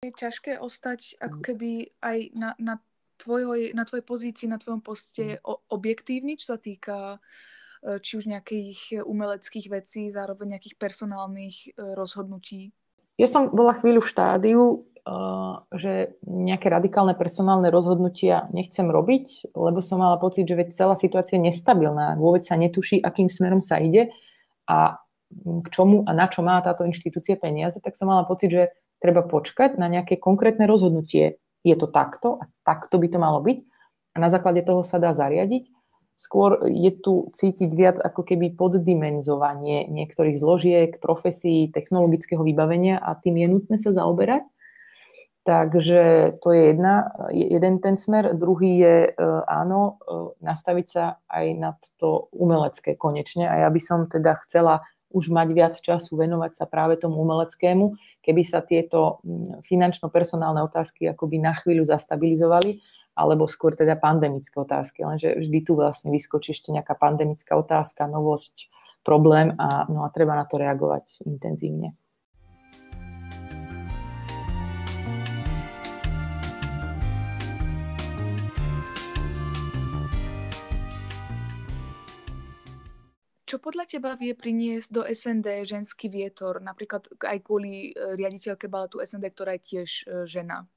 [0.00, 1.44] Je ťažké ostať ako mm.
[1.44, 2.74] keby aj na, na,
[3.20, 5.68] tvojoj, na tvojej pozícii, na tvojom poste mm.
[5.68, 7.20] objektívny, čo sa týka
[7.84, 12.72] e, či už nejakých umeleckých vecí, zároveň nejakých personálnych rozhodnutí?
[13.20, 14.62] Ja som bola chvíľu v štádiu,
[15.76, 21.36] že nejaké radikálne personálne rozhodnutia nechcem robiť, lebo som mala pocit, že veď celá situácia
[21.36, 24.12] je nestabilná, vôbec sa netuší, akým smerom sa ide
[24.64, 25.00] a
[25.36, 28.62] k čomu a na čo má táto inštitúcia peniaze, tak som mala pocit, že
[29.00, 31.40] treba počkať na nejaké konkrétne rozhodnutie.
[31.64, 33.58] Je to takto a takto by to malo byť
[34.14, 35.68] a na základe toho sa dá zariadiť.
[36.20, 43.40] Skôr je tu cítiť viac ako keby poddimenzovanie niektorých zložiek, profesí, technologického vybavenia a tým
[43.40, 44.44] je nutné sa zaoberať.
[45.48, 48.36] Takže to je jedna, jeden ten smer.
[48.36, 49.10] Druhý je e,
[49.48, 53.48] áno, e, nastaviť sa aj nad to umelecké konečne.
[53.48, 57.98] A ja by som teda chcela už mať viac času venovať sa práve tomu umeleckému,
[58.22, 59.18] keby sa tieto
[59.66, 62.78] finančno-personálne otázky akoby na chvíľu zastabilizovali,
[63.18, 65.02] alebo skôr teda pandemické otázky.
[65.02, 68.70] Lenže vždy tu vlastne vyskočí ešte nejaká pandemická otázka, novosť,
[69.02, 71.96] problém a, no a treba na to reagovať intenzívne.
[83.50, 89.02] Čo podľa teba vie priniesť do SND ženský vietor, napríklad aj kvôli e, riaditeľke baletu
[89.02, 90.70] SND, ktorá je tiež e, žena?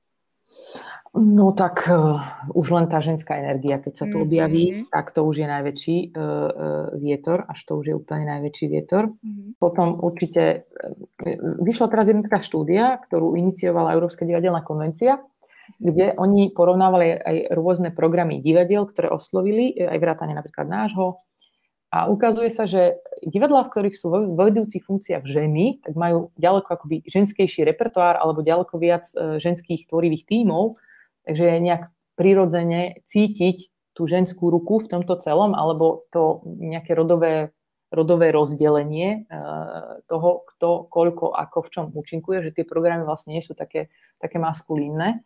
[1.14, 2.20] No tak uh,
[2.52, 4.92] už len tá ženská energia, keď sa tu objaví, mm-hmm.
[4.92, 6.50] tak to už je najväčší uh, uh,
[7.00, 9.14] vietor, až to už je úplne najväčší vietor.
[9.14, 9.56] Mm-hmm.
[9.56, 10.68] Potom určite
[11.64, 15.24] vyšla teraz jedna taká štúdia, ktorú iniciovala Európska divadelná konvencia,
[15.80, 21.24] kde oni porovnávali aj rôzne programy divadiel, ktoré oslovili, aj vrátane napríklad nášho,
[21.94, 26.66] a ukazuje sa, že divadlá, v ktorých sú vo vedúcich funkciách ženy, tak majú ďaleko
[26.74, 30.82] akoby ženskejší repertoár alebo ďaleko viac e, ženských tvorivých tímov,
[31.30, 37.54] takže je nejak prirodzene cítiť tú ženskú ruku v tomto celom alebo to nejaké rodové,
[37.94, 39.38] rodové rozdelenie e,
[40.10, 44.42] toho, kto, koľko, ako, v čom účinkuje, že tie programy vlastne nie sú také, také
[44.42, 45.22] maskulínne.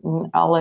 [0.00, 0.58] Mm, ale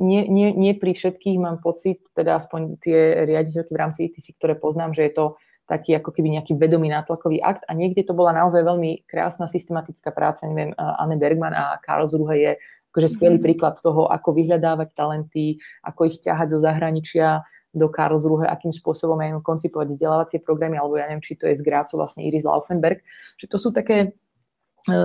[0.00, 4.52] nie, nie, nie pri všetkých mám pocit, teda aspoň tie riaditeľky v rámci ITC, ktoré
[4.52, 5.24] poznám, že je to
[5.64, 10.12] taký ako keby nejaký vedomý nátlakový akt a niekde to bola naozaj veľmi krásna systematická
[10.12, 12.52] práca, neviem, Anne Bergman a Karlsruhe je
[12.92, 13.44] akože skvelý mm.
[13.48, 17.40] príklad toho, ako vyhľadávať talenty, ako ich ťahať zo zahraničia
[17.72, 21.64] do Karlsruhe, akým spôsobom aj koncipovať vzdelávacie programy, alebo ja neviem, či to je z
[21.64, 23.00] Grácu vlastne Iris Laufenberg,
[23.40, 24.12] že to sú také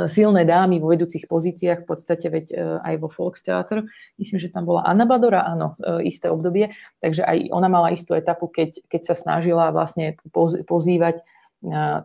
[0.09, 3.85] silné dámy vo vedúcich pozíciách, v podstate veď e, aj vo Volkstheater.
[4.17, 8.17] Myslím, že tam bola Anna Badora, áno, e, isté obdobie, takže aj ona mala istú
[8.17, 10.17] etapu, keď, keď sa snažila vlastne
[10.65, 11.21] pozývať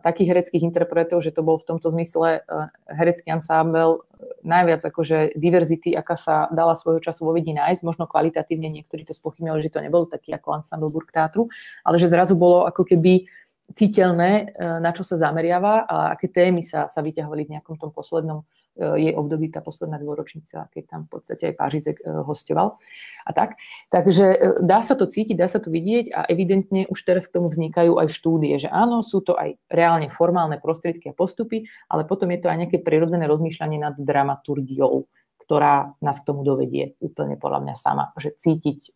[0.01, 2.41] takých hereckých interpretov, že to bol v tomto zmysle
[2.89, 4.01] herecký ansámbel
[4.41, 9.13] najviac akože diverzity, aká sa dala svojho času vo vidí nájsť, možno kvalitatívne niektorí to
[9.13, 11.53] spochybňovali, že to nebol taký ako ansámbel Burgteatru,
[11.85, 13.29] ale že zrazu bolo ako keby
[13.71, 14.43] citeľné, e,
[14.83, 18.43] na čo sa zameriava a aké témy sa, sa vyťahovali v nejakom tom poslednom
[18.75, 22.75] e, jej období, tá posledná dvoročnica, keď tam v podstate aj Pážizek e, hostoval
[23.23, 23.55] a tak.
[23.87, 27.47] Takže dá sa to cítiť, dá sa to vidieť a evidentne už teraz k tomu
[27.47, 32.27] vznikajú aj štúdie, že áno, sú to aj reálne formálne prostriedky a postupy, ale potom
[32.35, 35.07] je to aj nejaké prirodzené rozmýšľanie nad dramaturgiou,
[35.39, 38.95] ktorá nás k tomu dovedie úplne podľa mňa sama, že cítiť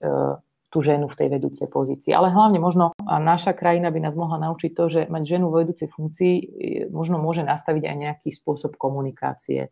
[0.68, 2.12] tú ženu v tej vedúcej pozícii.
[2.12, 5.88] Ale hlavne možno naša krajina by nás mohla naučiť to, že mať ženu vo vedúcej
[5.88, 6.34] funkcii
[6.92, 9.72] možno môže nastaviť aj nejaký spôsob komunikácie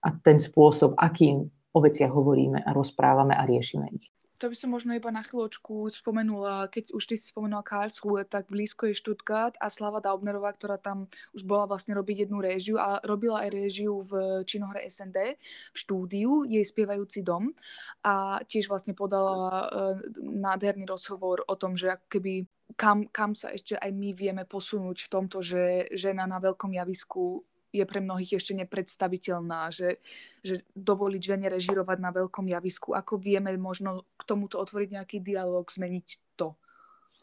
[0.00, 4.08] a ten spôsob, akým o veciach hovoríme a rozprávame a riešime ich.
[4.40, 8.48] To by som možno iba na chvíľočku spomenula, keď už ty si spomenula Karlsruhe, tak
[8.48, 13.04] blízko je Stuttgart a Slava Daubnerová, ktorá tam už bola vlastne robiť jednu réžiu a
[13.04, 15.36] robila aj réžiu v činohre SND
[15.70, 17.52] v štúdiu, jej spievajúci dom.
[18.00, 22.48] A tiež vlastne podala uh, nádherný rozhovor o tom, že keby
[22.80, 27.44] kam, kam sa ešte aj my vieme posunúť v tomto, že žena na veľkom javisku
[27.70, 30.02] je pre mnohých ešte nepredstaviteľná, že,
[30.42, 32.92] že dovoliť žene režirovať na veľkom javisku.
[32.94, 36.58] Ako vieme možno k tomuto otvoriť nejaký dialog, zmeniť to?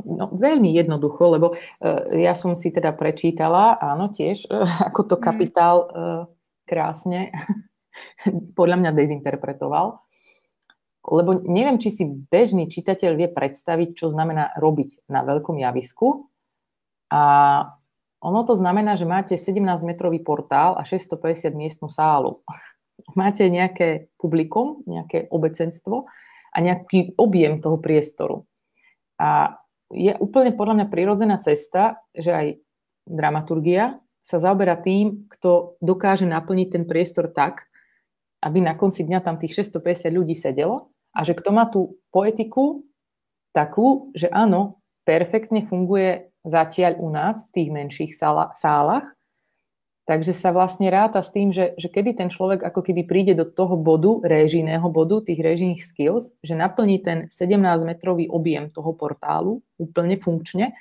[0.03, 1.57] No, veľmi jednoducho, lebo uh,
[2.13, 5.23] ja som si teda prečítala, áno, tiež, uh, ako to mhm.
[5.23, 5.87] kapitál uh,
[6.67, 7.31] krásne
[8.59, 9.99] podľa mňa dezinterpretoval.
[11.07, 16.27] Lebo neviem, či si bežný čitateľ vie predstaviť, čo znamená robiť na veľkom javisku.
[17.07, 17.23] A
[18.17, 22.41] ono to znamená, že máte 17-metrový portál a 650 miestnú sálu.
[23.13, 26.09] Máte nejaké publikum, nejaké obecenstvo
[26.49, 28.49] a nejaký objem toho priestoru.
[29.21, 29.61] A
[29.93, 32.47] je úplne podľa mňa prirodzená cesta, že aj
[33.05, 37.69] dramaturgia sa zaoberá tým, kto dokáže naplniť ten priestor tak,
[38.43, 42.83] aby na konci dňa tam tých 650 ľudí sedelo a že kto má tú poetiku
[43.55, 48.11] takú, že áno, perfektne funguje zatiaľ u nás v tých menších
[48.55, 49.05] sálach.
[50.07, 53.43] Takže sa vlastne ráta s tým, že, že kedy ten človek ako keby príde do
[53.43, 60.15] toho bodu, réžijného bodu, tých réžijných skills, že naplní ten 17-metrový objem toho portálu úplne
[60.15, 60.71] funkčne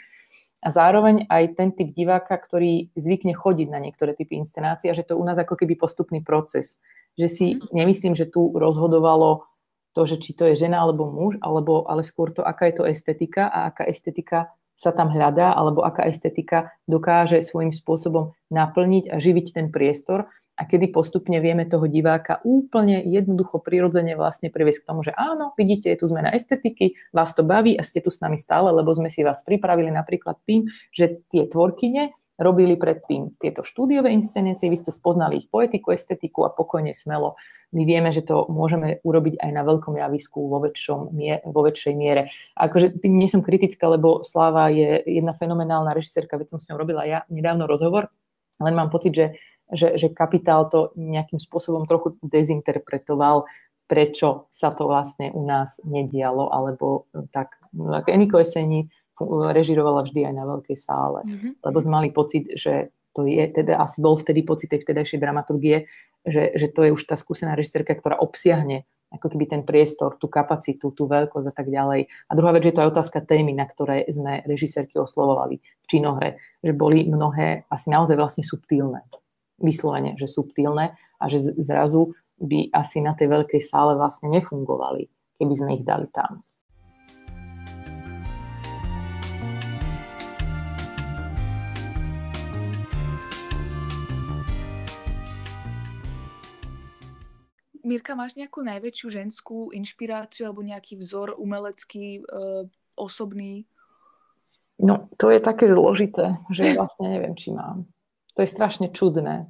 [0.62, 5.02] a zároveň aj ten typ diváka, ktorý zvykne chodiť na niektoré typy inscenácií a že
[5.02, 6.78] to u nás ako keby postupný proces.
[7.18, 7.74] Že si mhm.
[7.74, 9.42] nemyslím, že tu rozhodovalo
[9.90, 12.84] to, že či to je žena alebo muž, alebo, ale skôr to, aká je to
[12.84, 19.16] estetika a aká estetika sa tam hľadá, alebo aká estetika dokáže svojím spôsobom naplniť a
[19.16, 20.28] živiť ten priestor.
[20.56, 25.52] A kedy postupne vieme toho diváka úplne jednoducho prirodzene vlastne priviesť k tomu, že áno,
[25.52, 28.88] vidíte, je tu zmena estetiky, vás to baví a ste tu s nami stále, lebo
[28.96, 30.64] sme si vás pripravili napríklad tým,
[30.96, 36.52] že tie tvorkyne robili predtým tieto štúdiové inscenácie, vy ste spoznali ich poetiku, estetiku a
[36.52, 37.40] pokojne smelo.
[37.72, 41.16] My vieme, že to môžeme urobiť aj na veľkom javisku vo, väčšom,
[41.48, 42.28] vo väčšej miere.
[42.54, 46.68] A akože tým nie som kritická, lebo Sláva je jedna fenomenálna režisérka, veď som s
[46.68, 48.12] ňou robila ja nedávno rozhovor,
[48.60, 49.26] len mám pocit, že,
[49.72, 53.48] že, že kapitál to nejakým spôsobom trochu dezinterpretoval,
[53.86, 57.56] prečo sa to vlastne u nás nedialo, alebo tak,
[58.10, 58.90] Eniko Eseni
[59.24, 61.52] režirovala vždy aj na veľkej sále, mm-hmm.
[61.64, 65.88] lebo sme mali pocit, že to je, teda asi bol vtedy pocit tej vtedajšej dramaturgie,
[66.28, 70.26] že, že to je už tá skúsená režisérka, ktorá obsiahne ako keby ten priestor, tú
[70.26, 72.10] kapacitu, tú veľkosť a tak ďalej.
[72.28, 75.86] A druhá vec, že je to aj otázka témy, na ktoré sme režisérky oslovovali v
[75.86, 79.06] činohre, že boli mnohé asi naozaj vlastne subtilné.
[79.62, 85.08] Vyslovene, že subtilné a že zrazu by asi na tej veľkej sále vlastne nefungovali,
[85.40, 86.44] keby sme ich dali tam.
[97.86, 102.66] Mirka, máš nejakú najväčšiu ženskú inšpiráciu alebo nejaký vzor umelecký, uh,
[102.98, 103.62] osobný?
[104.82, 107.86] No, to je také zložité, že vlastne neviem, či mám.
[108.34, 109.46] To je strašne čudné.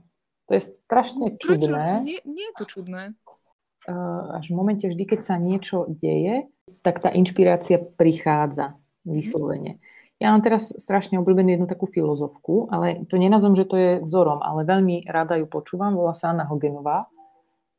[0.47, 2.05] To je strašne čudné.
[2.05, 3.17] Nie, nie je to čudné.
[3.89, 6.47] Uh, až v momente vždy, keď sa niečo deje,
[6.85, 9.81] tak tá inšpirácia prichádza vyslovene.
[10.21, 14.41] Ja mám teraz strašne obľúbenú jednu takú filozofku, ale to nenazvem, že to je vzorom,
[14.45, 17.09] ale veľmi rada ju počúvam, volá sa Anna Hogenová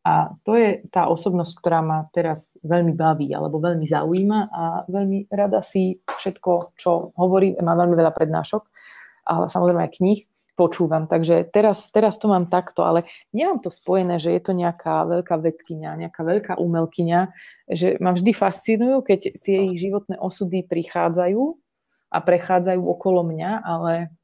[0.08, 5.28] a to je tá osobnosť, ktorá ma teraz veľmi baví alebo veľmi zaujíma a veľmi
[5.28, 8.64] rada si všetko, čo hovorí, má veľmi veľa prednášok,
[9.28, 10.22] ale samozrejme aj kníh
[10.56, 11.12] počúvam.
[11.12, 13.04] Takže teraz, teraz to mám takto, ale
[13.36, 17.20] nemám to spojené, že je to nejaká veľká vedkynia, nejaká veľká umelkyňa,
[17.68, 21.44] že ma vždy fascinujú, keď tie ich životné osudy prichádzajú
[22.16, 24.16] a prechádzajú okolo mňa, ale,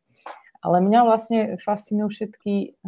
[0.64, 2.80] ale mňa vlastne fascinujú všetky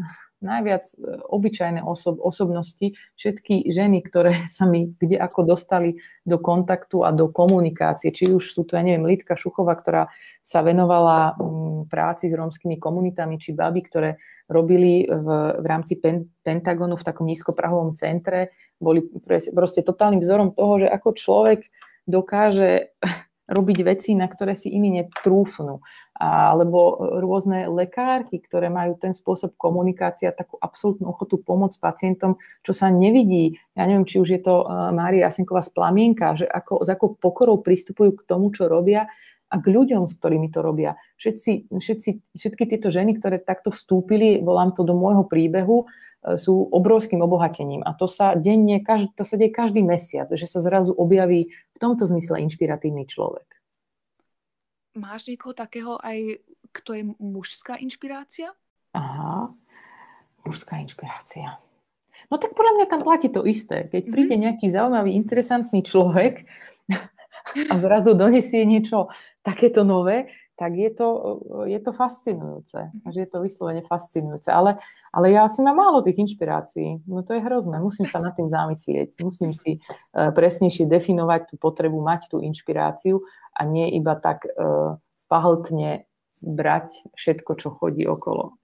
[0.43, 0.95] najviac e,
[1.31, 7.31] obyčajné osob, osobnosti, všetky ženy, ktoré sa mi kde ako dostali do kontaktu a do
[7.31, 8.11] komunikácie.
[8.11, 10.11] Či už sú to, ja neviem, Lidka Šuchová, ktorá
[10.43, 14.09] sa venovala mm, práci s rómskymi komunitami, či baby, ktoré
[14.45, 15.27] robili v,
[15.57, 21.09] v rámci pen, Pentagonu v takom nízkoprahovom centre, boli proste totálnym vzorom toho, že ako
[21.17, 21.59] človek
[22.05, 22.93] dokáže
[23.45, 25.85] robiť veci, na ktoré si iní netrúfnú.
[26.17, 32.89] Alebo rôzne lekárky, ktoré majú ten spôsob komunikácia, takú absolútnu ochotu pomôcť pacientom, čo sa
[32.89, 33.61] nevidí.
[33.77, 37.13] Ja neviem, či už je to eh, Mária Jasenková z Plamienka, že ako, s akou
[37.13, 39.05] pokorou pristupujú k tomu, čo robia
[39.45, 40.97] a k ľuďom, s ktorými to robia.
[41.21, 45.85] Všetci, všetci, všetky tieto ženy, ktoré takto vstúpili, volám to do môjho príbehu,
[46.25, 47.85] E, sú obrovským obohatením.
[47.85, 48.81] A to sa, denne,
[49.13, 53.59] to sa deje každý mesiac, že sa zrazu objaví v tomto zmysle inšpiratívny človek.
[54.95, 56.39] Máš niekoho takého aj,
[56.71, 58.55] kto je mužská inšpirácia?
[58.95, 59.51] Aha,
[60.47, 61.59] mužská inšpirácia.
[62.31, 63.91] No tak podľa mňa tam platí to isté.
[63.91, 64.11] Keď mhm.
[64.11, 66.47] príde nejaký zaujímavý, interesantný človek
[67.71, 69.11] a zrazu donesie niečo
[69.43, 71.07] takéto nové, tak je to,
[71.67, 72.79] je to fascinujúce.
[73.03, 74.47] Že je to vyslovene fascinujúce.
[74.47, 74.79] Ale,
[75.11, 77.03] ale ja si mám málo tých inšpirácií.
[77.05, 77.83] No to je hrozné.
[77.83, 79.19] Musím sa nad tým zamyslieť.
[79.19, 83.19] Musím si uh, presnejšie definovať tú potrebu mať tú inšpiráciu
[83.51, 84.95] a nie iba tak uh,
[85.27, 86.07] pahltne
[86.43, 88.55] brať všetko, čo chodí okolo.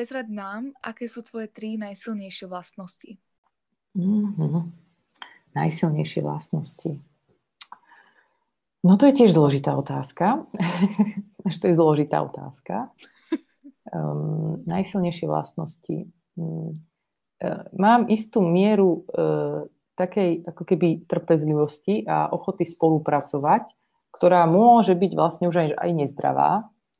[0.00, 3.20] Prezrad nám, aké sú tvoje tri najsilnejšie vlastnosti.
[3.92, 4.72] Mm-hmm.
[5.52, 6.96] Najsilnejšie vlastnosti.
[8.80, 10.48] No to je tiež zložitá otázka.
[11.40, 12.88] To je zložitá otázka.
[13.92, 16.08] Um, najsilnejšie vlastnosti.
[16.36, 16.72] Um,
[17.76, 19.68] mám istú mieru uh,
[20.00, 23.68] takej ako keby trpezlivosti a ochoty spolupracovať,
[24.16, 26.52] ktorá môže byť vlastne už aj, aj nezdravá,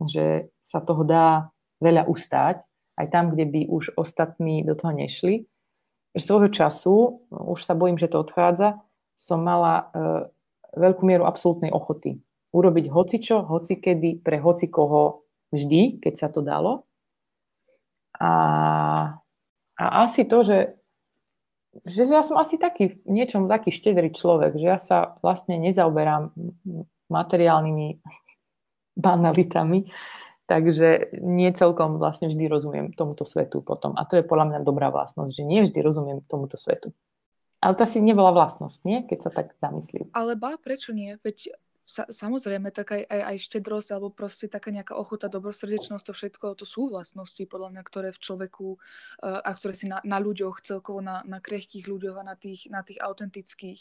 [0.04, 1.48] že sa toho dá
[1.80, 5.46] veľa ustáť, aj tam, kde by už ostatní do toho nešli.
[6.16, 8.82] Svojho času, už sa bojím, že to odchádza,
[9.14, 9.84] som mala e,
[10.74, 12.18] veľkú mieru absolútnej ochoty.
[12.50, 15.22] Urobiť hocičo, hocikedy, pre hocikoho
[15.54, 16.82] vždy, keď sa to dalo.
[18.18, 18.32] A,
[19.78, 20.74] a asi to, že,
[21.86, 26.34] že ja som asi taký, v niečom taký štedrý človek, že ja sa vlastne nezaoberám
[27.06, 27.88] materiálnymi
[29.06, 29.86] banalitami,
[30.50, 33.94] Takže nie celkom vlastne vždy rozumiem tomuto svetu potom.
[33.94, 36.90] A to je podľa mňa dobrá vlastnosť, že nie vždy rozumiem tomuto svetu.
[37.62, 39.06] Ale to asi nebola vlastnosť, nie?
[39.06, 40.10] Keď sa tak zamyslím.
[40.10, 41.14] Ale ba, prečo nie?
[41.22, 41.54] Veď
[41.86, 46.46] sa, samozrejme, tak aj, aj, aj štedrosť alebo proste taká nejaká ochota, dobrosrdečnosť, to všetko,
[46.58, 50.66] to sú vlastnosti, podľa mňa, ktoré v človeku uh, a ktoré si na, na ľuďoch,
[50.66, 53.80] celkovo na, na krehkých ľuďoch a na tých, na tých autentických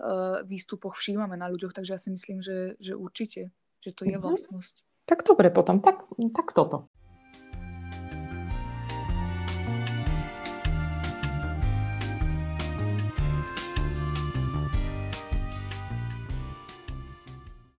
[0.00, 3.52] uh, výstupoch všímame na ľuďoch, takže ja si myslím, že, že určite,
[3.84, 4.24] že to je mm-hmm.
[4.24, 4.85] vlastnosť.
[5.06, 6.02] Tak dobre potom, tak,
[6.34, 6.90] tak toto.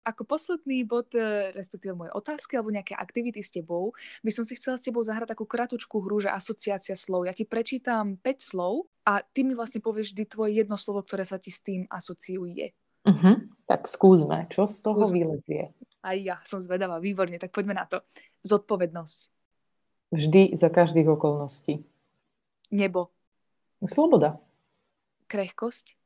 [0.06, 3.90] ako posledný bod, e, respektíve moje otázky alebo nejaké aktivity s tebou,
[4.22, 7.26] by som si chcela s tebou zahrať takú kratučku hru, že asociácia slov.
[7.26, 11.26] Ja ti prečítam 5 slov a ty mi vlastne povieš vždy tvoje jedno slovo, ktoré
[11.26, 12.70] sa ti s tým asociuje.
[13.02, 13.36] Uh-huh.
[13.66, 15.26] Tak skúsme, čo z toho skúsme.
[15.26, 15.74] vylezie.
[16.06, 17.98] Aj ja som zvedavá, výborne, tak poďme na to.
[18.46, 19.20] Zodpovednosť.
[20.14, 21.82] Vždy za každých okolností.
[22.70, 23.10] Nebo.
[23.82, 24.38] Sloboda.
[25.26, 25.98] Krehkosť.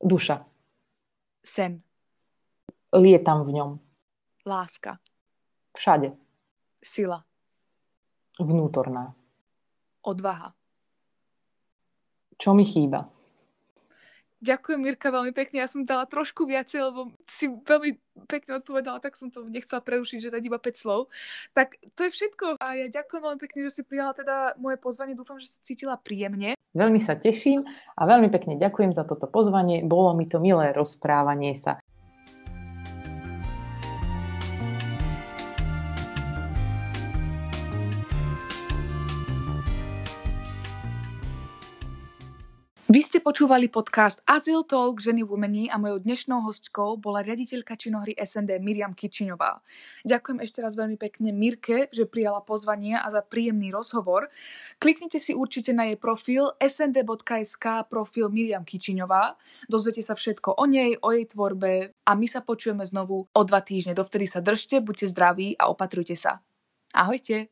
[0.00, 0.40] Duša.
[1.44, 1.84] Sen.
[2.96, 3.70] Lietam v ňom.
[4.48, 4.96] Láska.
[5.76, 6.16] Všade.
[6.80, 7.20] Sila.
[8.40, 9.12] Vnútorná.
[10.00, 10.56] Odvaha.
[12.40, 13.04] Čo mi chýba?
[14.44, 15.64] Ďakujem, Mirka, veľmi pekne.
[15.64, 17.96] Ja som dala trošku viacej, lebo si veľmi
[18.28, 21.08] pekne odpovedala, tak som to nechcela prerušiť, že dať iba 5 slov.
[21.56, 22.60] Tak to je všetko.
[22.60, 25.16] A ja ďakujem veľmi pekne, že si prijala teda moje pozvanie.
[25.16, 26.60] Dúfam, že sa cítila príjemne.
[26.74, 27.64] Veľmi sa teším
[27.94, 29.86] a veľmi pekne ďakujem za toto pozvanie.
[29.86, 31.78] Bolo mi to milé rozprávanie sa.
[43.14, 48.10] Ste počúvali podcast Azyl Talk ženy v umení a mojou dnešnou hostkou bola riaditeľka činohry
[48.18, 49.62] SND Miriam Kičiňová.
[50.02, 54.34] Ďakujem ešte raz veľmi pekne Mirke, že prijala pozvanie a za príjemný rozhovor.
[54.82, 59.38] Kliknite si určite na jej profil snd.sk profil Miriam Kičiňová.
[59.70, 63.62] Dozviete sa všetko o nej, o jej tvorbe a my sa počujeme znovu o dva
[63.62, 63.94] týždne.
[63.94, 66.42] Dovtedy sa držte, buďte zdraví a opatrujte sa.
[66.90, 67.46] Ahojte!